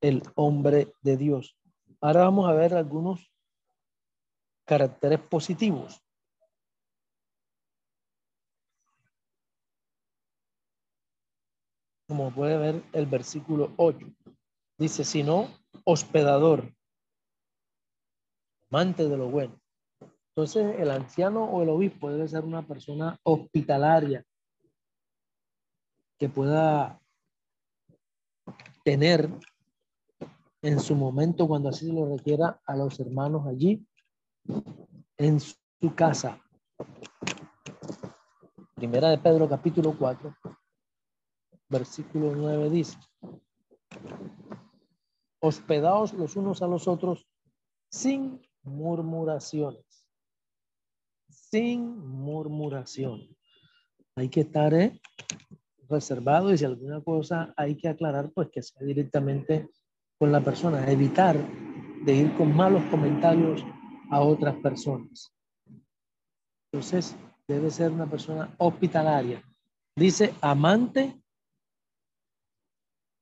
[0.00, 1.56] el hombre de Dios.
[2.00, 3.30] Ahora vamos a ver algunos
[4.64, 6.02] caracteres positivos.
[12.08, 14.06] como puede ver el versículo 8.
[14.78, 15.48] Dice, sino
[15.84, 16.72] hospedador,
[18.70, 19.60] amante de lo bueno.
[20.30, 24.24] Entonces, el anciano o el obispo debe ser una persona hospitalaria
[26.18, 26.98] que pueda
[28.88, 29.30] tener
[30.62, 33.86] en su momento, cuando así lo requiera, a los hermanos allí
[35.18, 36.42] en su casa.
[38.76, 40.34] Primera de Pedro capítulo 4,
[41.68, 42.96] versículo 9 dice,
[45.38, 47.28] hospedaos los unos a los otros
[47.90, 50.08] sin murmuraciones,
[51.28, 53.36] sin murmuración.
[54.16, 54.98] Hay que estar ¿eh?
[55.88, 59.70] Reservado y si alguna cosa hay que aclarar, pues que sea directamente
[60.18, 61.36] con la persona, evitar
[62.04, 63.64] de ir con malos comentarios
[64.10, 65.32] a otras personas.
[66.72, 69.42] Entonces, debe ser una persona hospitalaria.
[69.96, 71.20] Dice amante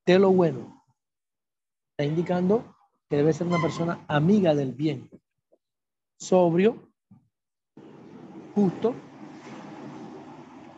[0.07, 0.85] de lo bueno.
[1.93, 2.77] Está indicando
[3.09, 5.09] que debe ser una persona amiga del bien,
[6.19, 6.91] sobrio,
[8.55, 8.95] justo,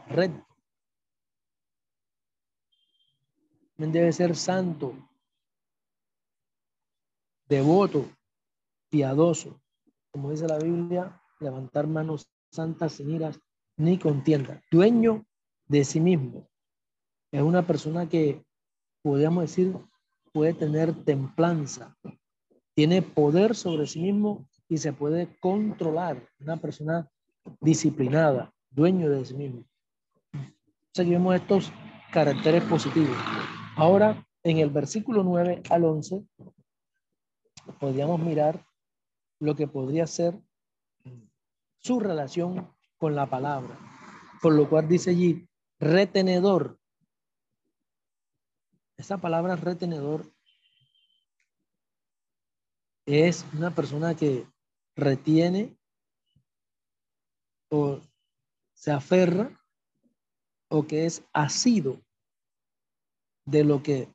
[0.08, 0.47] recto.
[3.78, 4.92] Debe ser santo,
[7.48, 8.10] devoto,
[8.90, 9.60] piadoso.
[10.10, 13.40] Como dice la Biblia, levantar manos santas sin iras
[13.76, 14.60] ni contienda.
[14.72, 15.24] Dueño
[15.68, 16.48] de sí mismo.
[17.30, 18.44] Es una persona que
[19.00, 19.76] podríamos decir,
[20.32, 21.96] puede tener templanza,
[22.74, 26.28] tiene poder sobre sí mismo y se puede controlar.
[26.40, 27.08] Una persona
[27.60, 29.64] disciplinada, dueño de sí mismo.
[30.92, 31.72] Seguimos estos
[32.10, 33.16] caracteres positivos.
[33.78, 36.26] Ahora, en el versículo 9 al 11,
[37.78, 38.66] podríamos mirar
[39.38, 40.36] lo que podría ser
[41.78, 43.78] su relación con la palabra.
[44.42, 46.76] Por lo cual dice allí, retenedor
[48.96, 50.28] esa palabra retenedor
[53.06, 54.44] es una persona que
[54.96, 55.78] retiene
[57.70, 58.00] o
[58.74, 59.56] se aferra
[60.68, 62.02] o que es asido
[63.50, 64.12] de lo que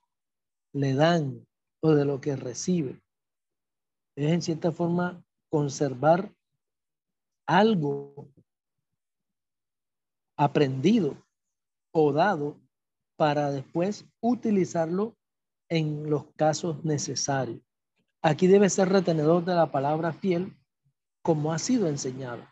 [0.74, 1.46] le dan
[1.82, 3.02] o de lo que recibe.
[4.16, 6.32] Es en cierta forma conservar
[7.48, 8.30] algo
[10.38, 11.18] aprendido
[11.92, 12.60] o dado
[13.16, 15.16] para después utilizarlo
[15.68, 17.62] en los casos necesarios.
[18.22, 20.56] Aquí debe ser retenedor de la palabra fiel
[21.24, 22.44] como ha sido enseñado.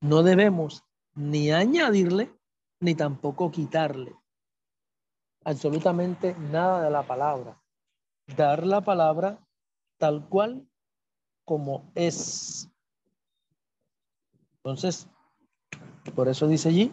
[0.00, 2.32] No debemos ni añadirle
[2.80, 4.14] ni tampoco quitarle
[5.44, 7.60] absolutamente nada de la palabra.
[8.36, 9.38] Dar la palabra
[9.98, 10.66] tal cual
[11.44, 12.68] como es.
[14.56, 15.08] Entonces,
[16.14, 16.92] por eso dice allí,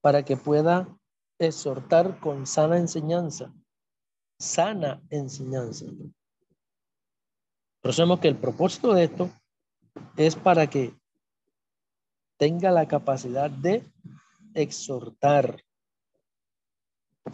[0.00, 0.88] para que pueda
[1.38, 3.52] exhortar con sana enseñanza,
[4.38, 5.86] sana enseñanza.
[7.80, 9.30] Pero que el propósito de esto
[10.16, 10.94] es para que
[12.38, 13.86] tenga la capacidad de
[14.54, 15.62] exhortar,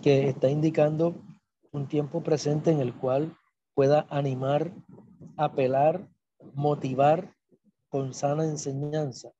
[0.00, 1.14] que está indicando
[1.72, 3.36] un tiempo presente en el cual
[3.74, 4.72] pueda animar,
[5.36, 6.08] apelar,
[6.54, 7.34] motivar
[7.88, 9.30] con sana enseñanza.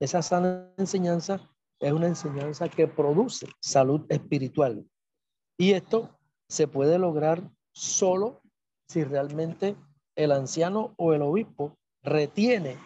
[0.00, 1.40] Esa sana enseñanza
[1.78, 4.86] es una enseñanza que produce salud espiritual.
[5.58, 8.42] Y esto se puede lograr solo
[8.88, 9.76] si realmente
[10.16, 12.76] el anciano o el obispo retiene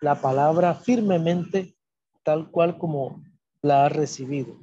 [0.00, 1.76] la palabra firmemente
[2.22, 3.22] tal cual como
[3.62, 4.56] la ha recibido.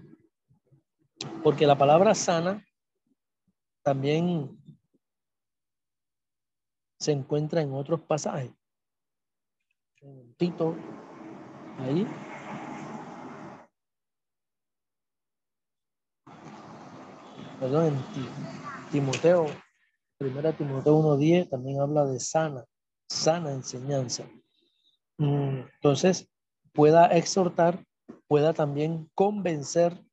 [1.43, 2.65] Porque la palabra sana
[3.84, 4.57] también
[6.99, 8.51] se encuentra en otros pasajes.
[10.01, 10.76] En Tito,
[11.80, 12.07] ahí.
[17.59, 19.45] Perdón, en Timoteo,
[20.17, 22.65] primera Timoteo 1.10 también habla de sana,
[23.07, 24.26] sana enseñanza.
[25.17, 26.28] Mm, entonces,
[26.74, 27.86] pueda exhortar,
[28.28, 30.03] pueda también convencer,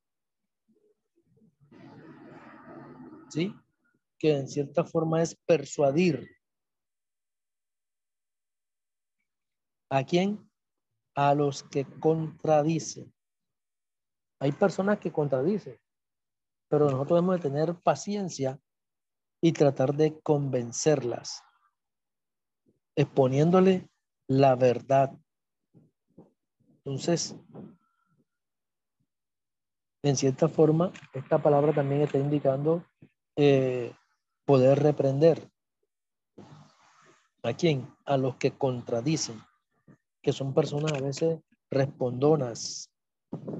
[3.29, 3.55] ¿sí?
[4.19, 6.29] Que en cierta forma es persuadir.
[9.91, 10.51] ¿A quién?
[11.15, 13.13] A los que contradicen.
[14.41, 15.79] Hay personas que contradicen,
[16.69, 18.61] pero nosotros debemos de tener paciencia
[19.41, 21.43] y tratar de convencerlas,
[22.97, 23.89] exponiéndole
[24.29, 25.19] la verdad.
[26.85, 27.37] Entonces,
[30.03, 32.85] en cierta forma, esta palabra también está indicando
[33.41, 33.93] eh,
[34.45, 35.49] poder reprender.
[37.45, 37.89] ¿A quién?
[38.05, 39.41] A los que contradicen,
[40.21, 41.39] que son personas a veces
[41.71, 42.91] respondonas,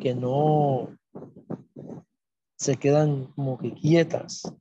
[0.01, 0.89] que no
[2.57, 4.53] se quedan como que quietas.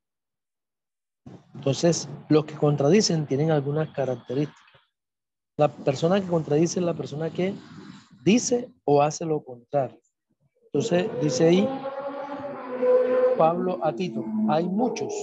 [1.56, 4.62] Entonces, los que contradicen tienen algunas características.
[5.58, 7.56] La persona que contradice es la persona que
[8.24, 10.00] dice o hace lo contrario.
[10.66, 11.68] Entonces, dice ahí
[13.38, 15.14] Pablo a Tito, hay muchos,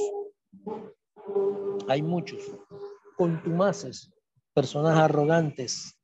[1.89, 2.43] hay muchos
[3.17, 4.13] contumaces,
[4.53, 5.99] personas arrogantes,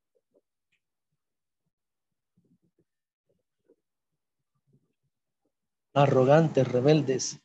[5.94, 7.40] arrogantes, rebeldes.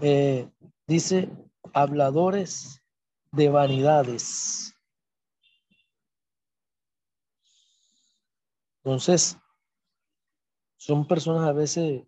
[0.00, 0.50] Eh,
[0.86, 1.30] dice,
[1.72, 2.82] habladores
[3.30, 4.74] de vanidades.
[8.82, 9.38] Entonces,
[10.76, 12.02] son personas a veces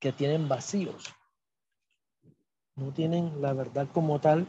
[0.00, 1.12] que tienen vacíos,
[2.76, 4.48] no tienen la verdad como tal,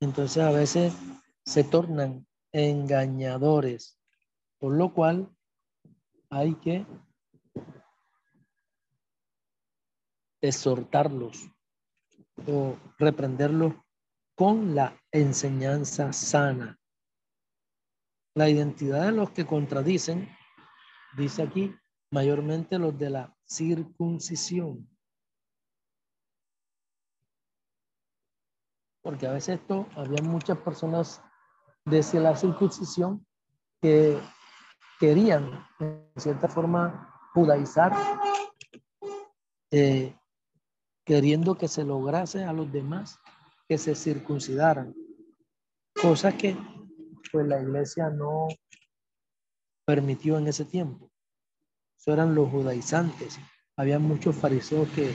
[0.00, 0.94] entonces a veces
[1.44, 3.98] se tornan engañadores,
[4.58, 5.30] por lo cual
[6.30, 6.86] hay que
[10.40, 11.50] exhortarlos
[12.46, 13.74] o reprenderlos
[14.36, 16.78] con la enseñanza sana.
[18.34, 20.28] La identidad de los que contradicen,
[21.16, 21.74] dice aquí,
[22.12, 24.88] mayormente los de la circuncisión.
[29.02, 31.22] Porque a veces esto, había muchas personas
[31.84, 33.26] desde la circuncisión
[33.80, 34.20] que
[35.00, 37.92] querían, en cierta forma, judaizar,
[39.70, 40.14] eh,
[41.04, 43.18] queriendo que se lograse a los demás
[43.68, 44.94] que se circuncidaran.
[46.00, 46.56] Cosa que
[47.32, 48.48] pues la iglesia no
[49.86, 51.10] permitió en ese tiempo.
[52.12, 53.38] Eran los judaizantes.
[53.76, 55.12] Había muchos fariseos que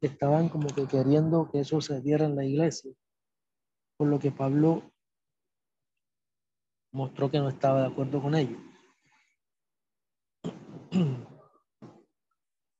[0.00, 2.92] estaban como que queriendo que eso se diera en la iglesia.
[3.96, 4.90] Por lo que Pablo
[6.92, 8.60] mostró que no estaba de acuerdo con ellos.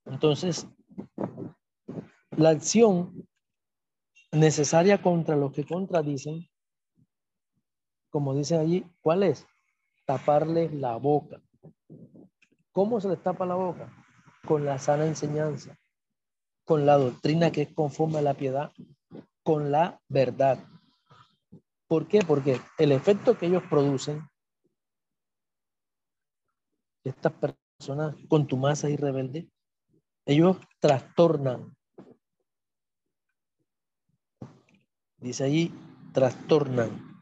[0.07, 0.67] Entonces,
[2.37, 3.27] la acción
[4.33, 6.49] necesaria contra los que contradicen
[8.15, 9.45] como dice allí, ¿cuál es?
[10.07, 11.43] Taparle la boca.
[12.75, 13.89] ¿Cómo se les tapa la boca?
[14.47, 15.79] Con la sana enseñanza,
[16.67, 18.73] con la doctrina que es conforme a la piedad,
[19.43, 20.59] con la verdad.
[21.87, 22.21] ¿Por qué?
[22.21, 24.29] Porque el efecto que ellos producen,
[27.05, 29.47] estas personas contumaces y rebeldes,
[30.27, 31.77] ellos trastornan.
[35.19, 35.73] Dice allí,
[36.13, 37.15] trastornan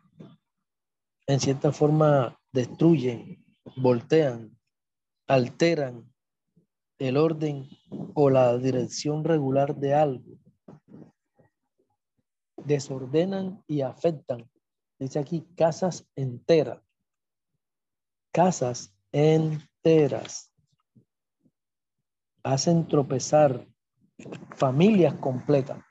[1.27, 3.45] en cierta forma destruyen,
[3.77, 4.59] voltean,
[5.33, 6.13] alteran
[6.99, 7.67] el orden
[8.15, 10.39] o la dirección regular de algo.
[12.57, 14.51] Desordenan y afectan.
[14.99, 16.83] Dice aquí casas enteras.
[18.31, 20.53] Casas enteras.
[22.43, 23.67] Hacen tropezar
[24.57, 25.83] familias completas,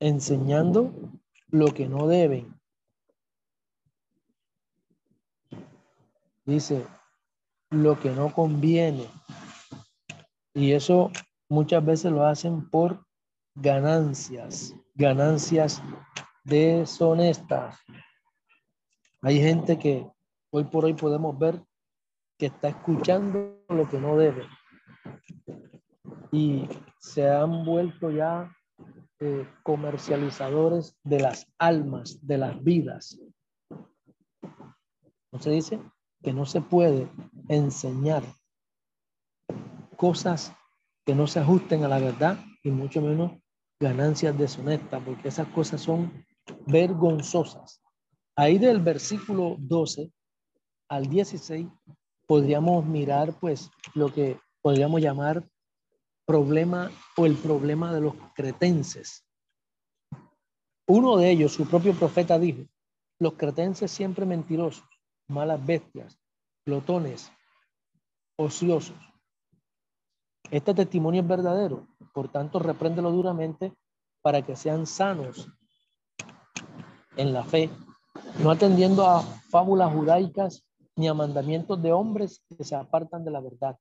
[0.00, 0.92] enseñando
[1.50, 2.58] lo que no deben
[6.48, 6.86] dice
[7.70, 9.06] lo que no conviene.
[10.54, 11.10] Y eso
[11.48, 13.04] muchas veces lo hacen por
[13.54, 15.82] ganancias, ganancias
[16.44, 17.78] deshonestas.
[19.22, 20.06] Hay gente que
[20.50, 21.62] hoy por hoy podemos ver
[22.38, 24.46] que está escuchando lo que no debe
[26.30, 28.54] y se han vuelto ya
[29.20, 33.18] eh, comercializadores de las almas, de las vidas.
[35.32, 35.80] ¿No se dice?
[36.22, 37.08] Que no se puede
[37.48, 38.22] enseñar
[39.96, 40.52] cosas
[41.04, 43.32] que no se ajusten a la verdad y mucho menos
[43.80, 46.24] ganancias deshonestas, porque esas cosas son
[46.66, 47.80] vergonzosas.
[48.36, 50.12] Ahí del versículo 12
[50.88, 51.66] al 16
[52.26, 55.48] podríamos mirar pues lo que podríamos llamar
[56.26, 59.24] problema o el problema de los cretenses.
[60.86, 62.64] Uno de ellos, su propio profeta, dijo,
[63.18, 64.84] los cretenses siempre mentirosos,
[65.28, 66.18] malas bestias,
[66.66, 67.30] glotones,
[68.36, 68.96] ociosos.
[70.50, 73.74] Este testimonio es verdadero, por tanto, repréndelo duramente
[74.22, 75.48] para que sean sanos
[77.16, 77.70] en la fe,
[78.42, 80.64] no atendiendo a fábulas judaicas
[80.96, 83.76] ni a mandamientos de hombres que se apartan de la verdad.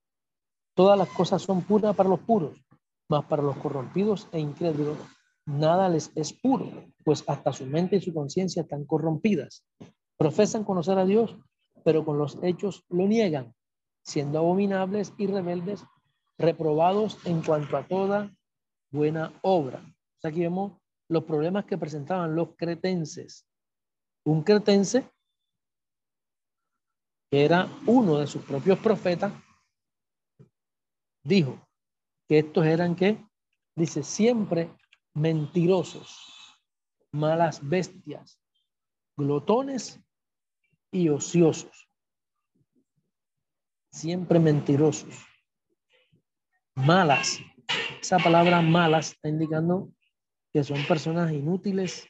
[0.75, 2.63] Todas las cosas son puras para los puros,
[3.09, 4.97] mas para los corrompidos e incrédulos
[5.45, 6.69] nada les es puro,
[7.03, 9.65] pues hasta su mente y su conciencia están corrompidas.
[10.18, 11.38] Profesan conocer a Dios,
[11.84, 13.53] pero con los hechos lo niegan,
[14.03, 15.86] siendo abominables y rebeldes,
[16.38, 18.36] reprobados en cuanto a toda
[18.91, 19.82] buena obra.
[20.24, 20.74] aquí vemos
[21.07, 23.47] los problemas que presentaban los cretenses.
[24.26, 25.09] Un cretense
[27.30, 29.32] que era uno de sus propios profetas,
[31.24, 31.59] dijo
[32.28, 33.26] que estos eran que,
[33.76, 34.74] dice, siempre
[35.13, 36.59] mentirosos,
[37.11, 38.39] malas bestias,
[39.18, 40.01] glotones
[40.97, 41.89] y ociosos.
[43.91, 45.15] Siempre mentirosos.
[46.75, 47.39] Malas.
[48.01, 49.91] Esa palabra malas está indicando
[50.53, 52.07] que son personas inútiles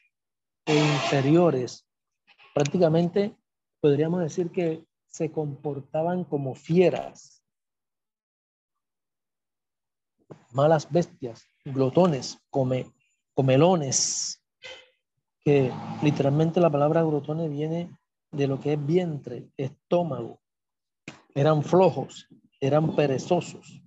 [0.65, 1.87] e inferiores.
[2.53, 3.35] Prácticamente
[3.79, 7.37] podríamos decir que se comportaban como fieras
[10.51, 12.91] malas bestias, glotones, come,
[13.33, 14.43] comelones,
[15.41, 15.71] que
[16.01, 17.95] literalmente la palabra glotones viene
[18.31, 20.41] de lo que es vientre, estómago.
[21.33, 22.27] Eran flojos,
[22.59, 23.81] eran perezosos.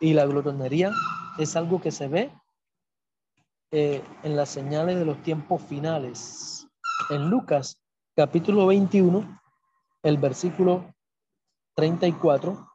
[0.00, 0.92] Y la glotonería
[1.38, 2.32] es algo que se ve
[3.70, 6.66] eh, en las señales de los tiempos finales.
[7.10, 7.80] En Lucas
[8.14, 9.40] capítulo 21,
[10.02, 10.94] el versículo
[11.74, 12.74] 34,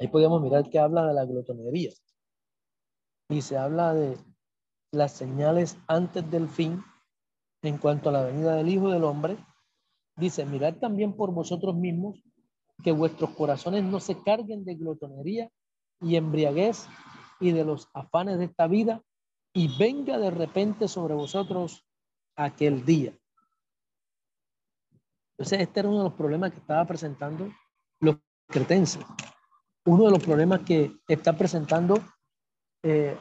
[0.00, 1.90] Ahí podemos mirar que habla de la glotonería.
[3.28, 4.18] Y se habla de
[4.90, 6.84] las señales antes del fin
[7.68, 9.36] en cuanto a la venida del Hijo del Hombre.
[10.16, 12.22] Dice, mirad también por vosotros mismos
[12.82, 15.50] que vuestros corazones no se carguen de glotonería
[16.00, 16.86] y embriaguez
[17.40, 19.02] y de los afanes de esta vida
[19.52, 21.84] y venga de repente sobre vosotros
[22.36, 23.16] aquel día.
[25.32, 27.52] Entonces, este era uno de los problemas que estaba presentando
[28.00, 29.04] los cretenses
[29.86, 32.02] uno de los problemas que está presentando
[32.82, 33.16] eh,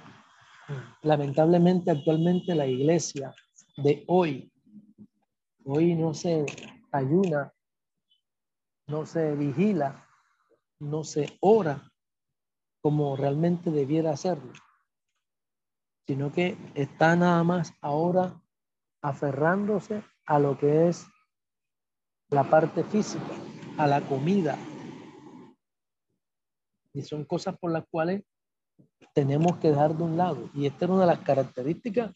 [1.01, 3.33] lamentablemente actualmente la iglesia
[3.77, 4.51] de hoy.
[5.65, 6.45] Hoy no se
[6.91, 7.53] ayuna,
[8.87, 10.07] no se vigila,
[10.79, 11.89] no se ora
[12.81, 14.51] como realmente debiera hacerlo,
[16.05, 18.41] sino que está nada más ahora
[19.01, 21.05] aferrándose a lo que es
[22.29, 23.23] la parte física,
[23.77, 24.57] a la comida,
[26.93, 28.23] y son cosas por las cuales
[29.13, 30.49] tenemos que dejar de un lado.
[30.53, 32.11] Y esta era una de las características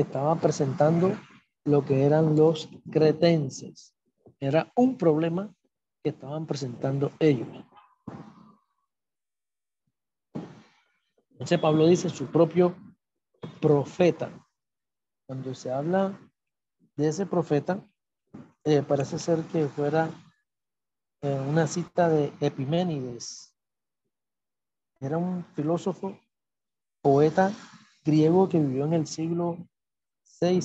[0.00, 1.18] estaba presentando
[1.64, 3.94] lo que eran los cretenses.
[4.40, 5.52] Era un problema
[6.02, 7.48] que estaban presentando ellos.
[11.30, 12.76] Entonces Pablo dice su propio
[13.60, 14.30] profeta.
[15.26, 16.18] Cuando se habla
[16.96, 17.84] de ese profeta,
[18.64, 20.10] eh, parece ser que fuera
[21.22, 23.54] eh, una cita de Epiménides,
[25.00, 26.18] era un filósofo,
[27.02, 27.52] poeta
[28.04, 29.58] griego que vivió en el siglo
[30.40, 30.60] VI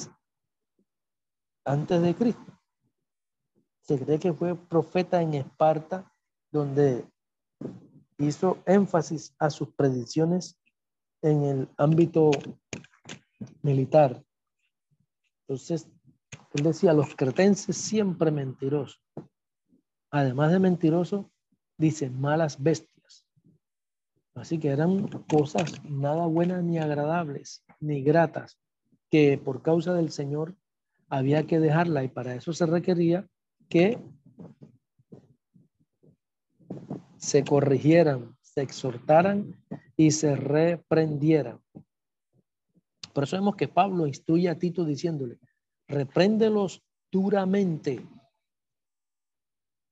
[1.65, 2.59] antes de Cristo.
[3.82, 6.11] Se cree que fue profeta en Esparta,
[6.51, 7.05] donde
[8.17, 10.57] hizo énfasis a sus predicciones
[11.21, 12.32] en el ámbito
[13.61, 14.24] militar.
[15.41, 15.88] Entonces,
[16.53, 19.01] él decía, los cretenses siempre mentirosos.
[20.11, 21.26] Además de mentirosos,
[21.78, 23.26] dicen malas bestias.
[24.36, 28.57] Así que eran cosas nada buenas ni agradables, ni gratas,
[29.14, 30.55] que por causa del Señor
[31.07, 33.28] había que dejarla y para eso se requería
[33.70, 33.99] que
[37.18, 39.55] se corrigieran, se exhortaran
[39.95, 41.61] y se reprendieran.
[43.14, 45.38] Por eso vemos que Pablo instruye a Tito diciéndole,
[45.88, 48.03] repréndelos duramente,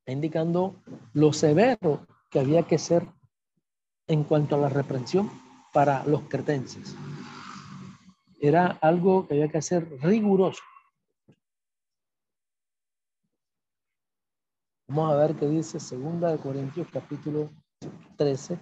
[0.08, 0.82] indicando
[1.14, 3.06] lo severo que había que ser
[4.08, 5.30] en cuanto a la reprensión
[5.72, 6.96] para los cretenses.
[8.44, 10.64] Era algo que había que hacer riguroso.
[14.88, 17.52] Vamos a ver qué dice Segunda de Corintios capítulo
[18.18, 18.60] 13.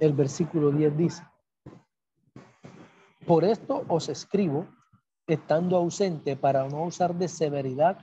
[0.00, 1.22] El versículo 10 dice,
[3.26, 4.66] por esto os escribo,
[5.26, 7.98] estando ausente, para no usar de severidad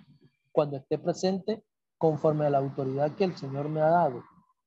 [0.51, 1.63] cuando esté presente,
[1.99, 4.23] conforme a la autoridad que el Señor me ha dado,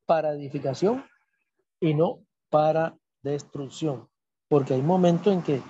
[0.07, 1.05] para edificación
[1.81, 2.21] y no
[2.51, 4.09] para destrucción.
[4.49, 5.63] Porque hay momentos en que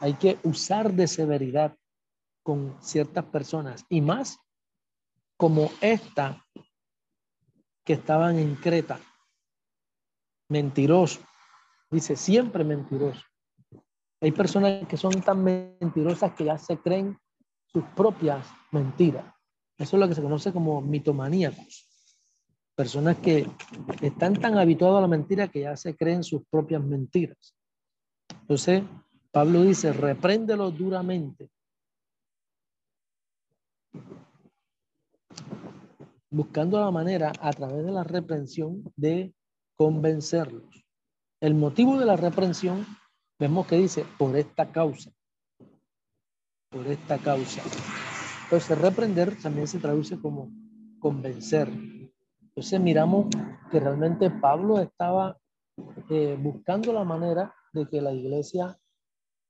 [0.00, 1.74] hay que usar de severidad
[2.42, 4.38] con ciertas personas y más
[5.36, 6.44] como esta
[7.84, 8.98] que estaban en Creta.
[10.48, 11.20] Mentiroso.
[11.90, 13.22] Dice, siempre mentiroso.
[14.20, 17.18] Hay personas que son tan mentirosas que ya se creen
[17.66, 19.31] sus propias mentiras.
[19.82, 21.88] Eso es lo que se conoce como mitomaníacos.
[22.74, 23.46] Personas que
[24.00, 27.54] están tan habituadas a la mentira que ya se creen sus propias mentiras.
[28.42, 28.82] Entonces,
[29.30, 31.50] Pablo dice, repréndelo duramente.
[36.30, 39.34] Buscando la manera a través de la reprensión de
[39.76, 40.64] convencerlos.
[41.40, 42.86] El motivo de la reprensión
[43.42, 45.10] Vemos que dice, por esta causa.
[46.70, 47.60] Por esta causa.
[48.52, 50.52] Entonces, reprender también se traduce como
[51.00, 51.70] convencer.
[51.70, 53.28] Entonces, miramos
[53.70, 55.38] que realmente Pablo estaba
[56.10, 58.78] eh, buscando la manera de que la iglesia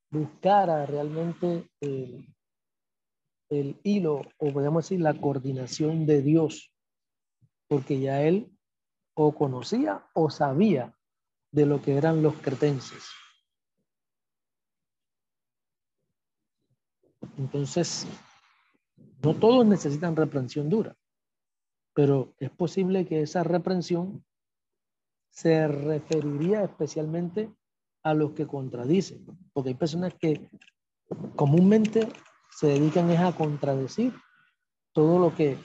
[0.09, 2.33] buscara realmente el,
[3.51, 6.73] el hilo, o podemos decir la coordinación de Dios,
[7.67, 8.57] porque ya él
[9.15, 10.97] o conocía o sabía
[11.51, 13.03] de lo que eran los cretenses.
[17.37, 18.07] Entonces,
[19.23, 20.97] no todos necesitan reprensión dura,
[21.95, 24.25] pero es posible que esa reprensión
[25.31, 27.53] se referiría especialmente
[28.03, 30.51] a los que contradicen, porque hay personas que
[31.37, 32.09] comúnmente
[32.51, 34.13] se dedican a contradecir
[34.93, 35.59] todo lo que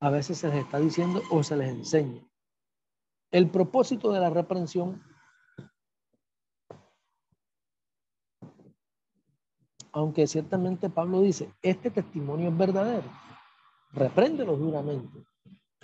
[0.00, 2.26] a veces se les está diciendo o se les enseña.
[3.30, 5.02] El propósito de la reprensión
[9.92, 13.10] aunque ciertamente Pablo dice, este testimonio es verdadero,
[13.92, 15.24] repréndelo duramente.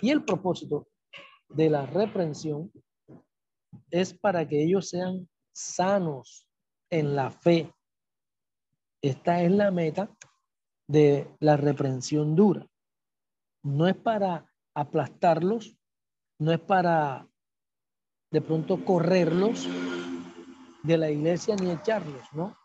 [0.01, 0.87] Y el propósito
[1.49, 2.71] de la reprensión
[3.91, 6.47] es para que ellos sean sanos
[6.89, 7.71] en la fe.
[9.01, 10.09] Esta es la meta
[10.87, 12.67] de la reprensión dura.
[13.61, 15.77] No es para aplastarlos,
[16.39, 17.27] no es para
[18.31, 19.67] de pronto correrlos
[20.83, 22.55] de la iglesia ni echarlos, ¿no?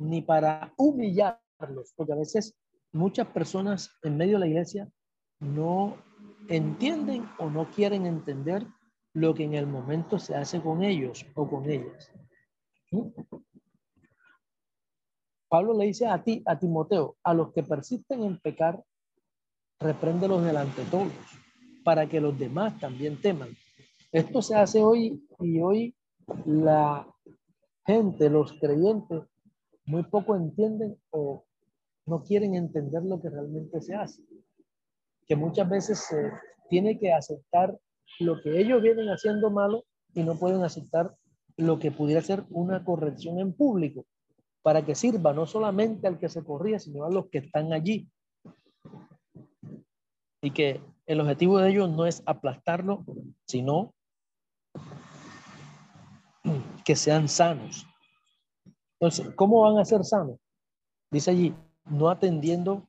[0.00, 2.56] Ni para humillarlos, porque a veces
[2.90, 4.90] muchas personas en medio de la iglesia
[5.38, 5.96] no
[6.48, 8.66] entienden o no quieren entender
[9.12, 12.10] lo que en el momento se hace con ellos o con ellas.
[15.48, 18.82] Pablo le dice a ti, a Timoteo, a los que persisten en pecar,
[19.80, 21.12] repréndelos delante de todos,
[21.84, 23.50] para que los demás también teman.
[24.12, 25.94] Esto se hace hoy y hoy
[26.46, 27.06] la
[27.84, 29.22] gente, los creyentes,
[29.90, 31.44] muy poco entienden o
[32.06, 34.22] no quieren entender lo que realmente se hace.
[35.26, 36.30] Que muchas veces se
[36.68, 37.76] tiene que aceptar
[38.20, 39.84] lo que ellos vienen haciendo malo
[40.14, 41.14] y no pueden aceptar
[41.56, 44.06] lo que pudiera ser una corrección en público
[44.62, 48.08] para que sirva no solamente al que se corría, sino a los que están allí.
[50.42, 53.04] Y que el objetivo de ellos no es aplastarlo,
[53.46, 53.92] sino
[56.84, 57.86] que sean sanos,
[59.00, 60.38] entonces, ¿cómo van a ser sanos?
[61.10, 61.54] Dice allí,
[61.86, 62.86] no atendiendo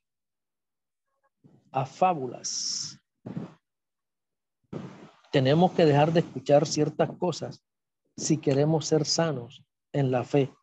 [1.71, 2.99] a fábulas.
[5.31, 7.63] Tenemos que dejar de escuchar ciertas cosas
[8.17, 10.53] si queremos ser sanos en la fe,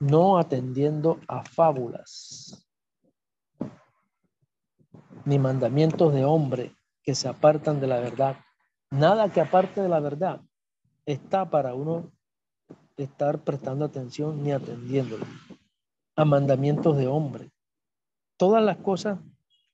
[0.00, 2.66] no atendiendo a fábulas
[5.26, 8.38] ni mandamientos de hombre que se apartan de la verdad.
[8.90, 10.40] Nada que aparte de la verdad
[11.04, 12.10] está para uno
[12.98, 15.24] estar prestando atención ni atendiéndolo.
[16.16, 17.50] A mandamientos de hombre.
[18.36, 19.18] Todas las cosas,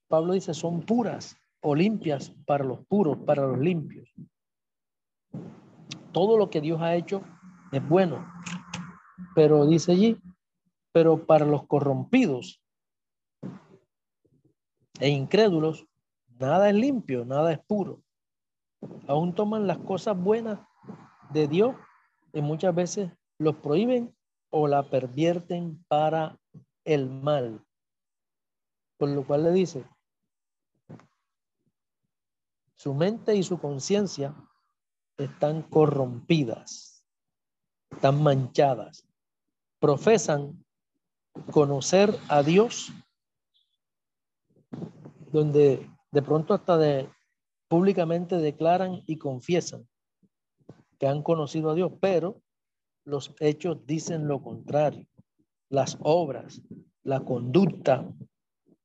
[0.07, 4.13] Pablo dice, son puras o limpias para los puros, para los limpios.
[6.11, 7.23] Todo lo que Dios ha hecho
[7.71, 8.25] es bueno.
[9.33, 10.17] Pero dice allí,
[10.91, 12.61] pero para los corrompidos
[14.99, 15.85] e incrédulos,
[16.39, 18.01] nada es limpio, nada es puro.
[19.07, 20.59] Aún toman las cosas buenas
[21.31, 21.75] de Dios
[22.35, 24.13] y muchas veces los prohíben
[24.49, 26.37] o la pervierten para
[26.83, 27.65] el mal.
[28.97, 29.85] Por lo cual le dice,
[32.75, 34.35] su mente y su conciencia
[35.17, 37.05] están corrompidas,
[37.89, 39.07] están manchadas,
[39.79, 40.65] profesan
[41.51, 42.91] conocer a Dios,
[45.31, 47.09] donde de pronto hasta de
[47.69, 49.87] públicamente declaran y confiesan
[50.99, 52.41] que han conocido a Dios, pero
[53.05, 55.07] los hechos dicen lo contrario.
[55.69, 56.61] Las obras,
[57.03, 58.07] la conducta,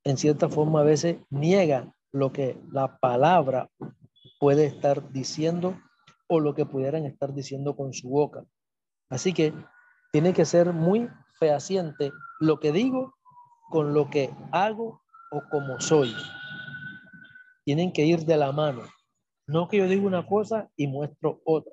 [0.04, 3.70] en cierta forma a veces niega lo que la palabra
[4.38, 5.78] puede estar diciendo
[6.28, 8.44] o lo que pudieran estar diciendo con su boca.
[9.08, 9.52] Así que
[10.12, 11.08] tiene que ser muy
[11.38, 13.14] fehaciente lo que digo
[13.70, 16.14] con lo que hago o como soy.
[17.64, 18.82] Tienen que ir de la mano.
[19.46, 21.72] No que yo diga una cosa y muestro otra,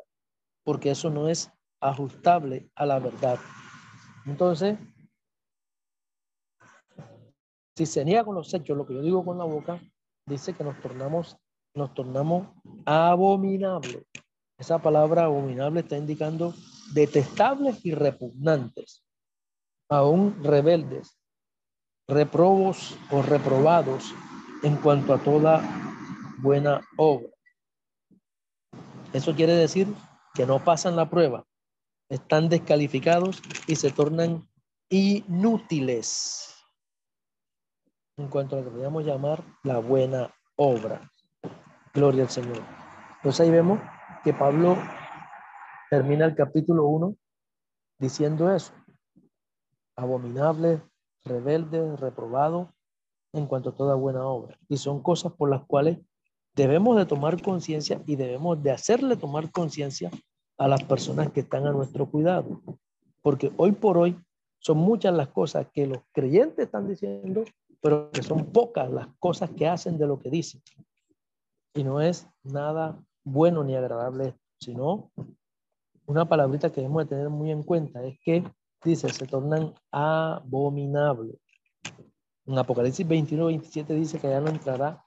[0.67, 1.49] porque eso no es
[1.79, 3.39] ajustable a la verdad.
[4.25, 4.77] Entonces,
[7.77, 9.79] si se niega con los hechos lo que yo digo con la boca,
[10.25, 11.37] dice que nos tornamos,
[11.73, 12.49] nos tornamos
[12.85, 14.03] abominables.
[14.57, 16.53] Esa palabra abominable está indicando
[16.93, 19.05] detestables y repugnantes,
[19.89, 21.17] aún rebeldes,
[22.09, 24.13] reprobos o reprobados
[24.63, 25.61] en cuanto a toda
[26.39, 27.29] buena obra.
[29.13, 29.87] Eso quiere decir
[30.37, 31.47] que no pasan la prueba,
[32.09, 34.47] están descalificados y se tornan
[34.87, 36.53] inútiles
[38.17, 41.11] en cuanto a lo que podríamos llamar la buena obra.
[41.91, 42.61] Gloria al Señor.
[43.15, 43.79] Entonces ahí vemos
[44.23, 44.77] que Pablo
[45.89, 47.15] termina el capítulo 1
[47.97, 48.73] diciendo eso.
[49.95, 50.83] Abominable,
[51.25, 52.75] rebelde, reprobado
[53.33, 54.55] en cuanto a toda buena obra.
[54.69, 55.97] Y son cosas por las cuales
[56.57, 60.09] debemos de tomar conciencia y debemos de hacerle tomar conciencia
[60.57, 62.61] a las personas que están a nuestro cuidado.
[63.21, 64.17] Porque hoy por hoy
[64.59, 67.45] son muchas las cosas que los creyentes están diciendo,
[67.79, 70.61] pero que son pocas las cosas que hacen de lo que dicen.
[71.75, 75.11] Y no es nada bueno ni agradable, sino
[76.07, 78.43] una palabrita que debemos de tener muy en cuenta es que
[78.83, 81.37] dice, se tornan abominables.
[82.47, 85.06] En Apocalipsis 21, 27 dice que ya no entrará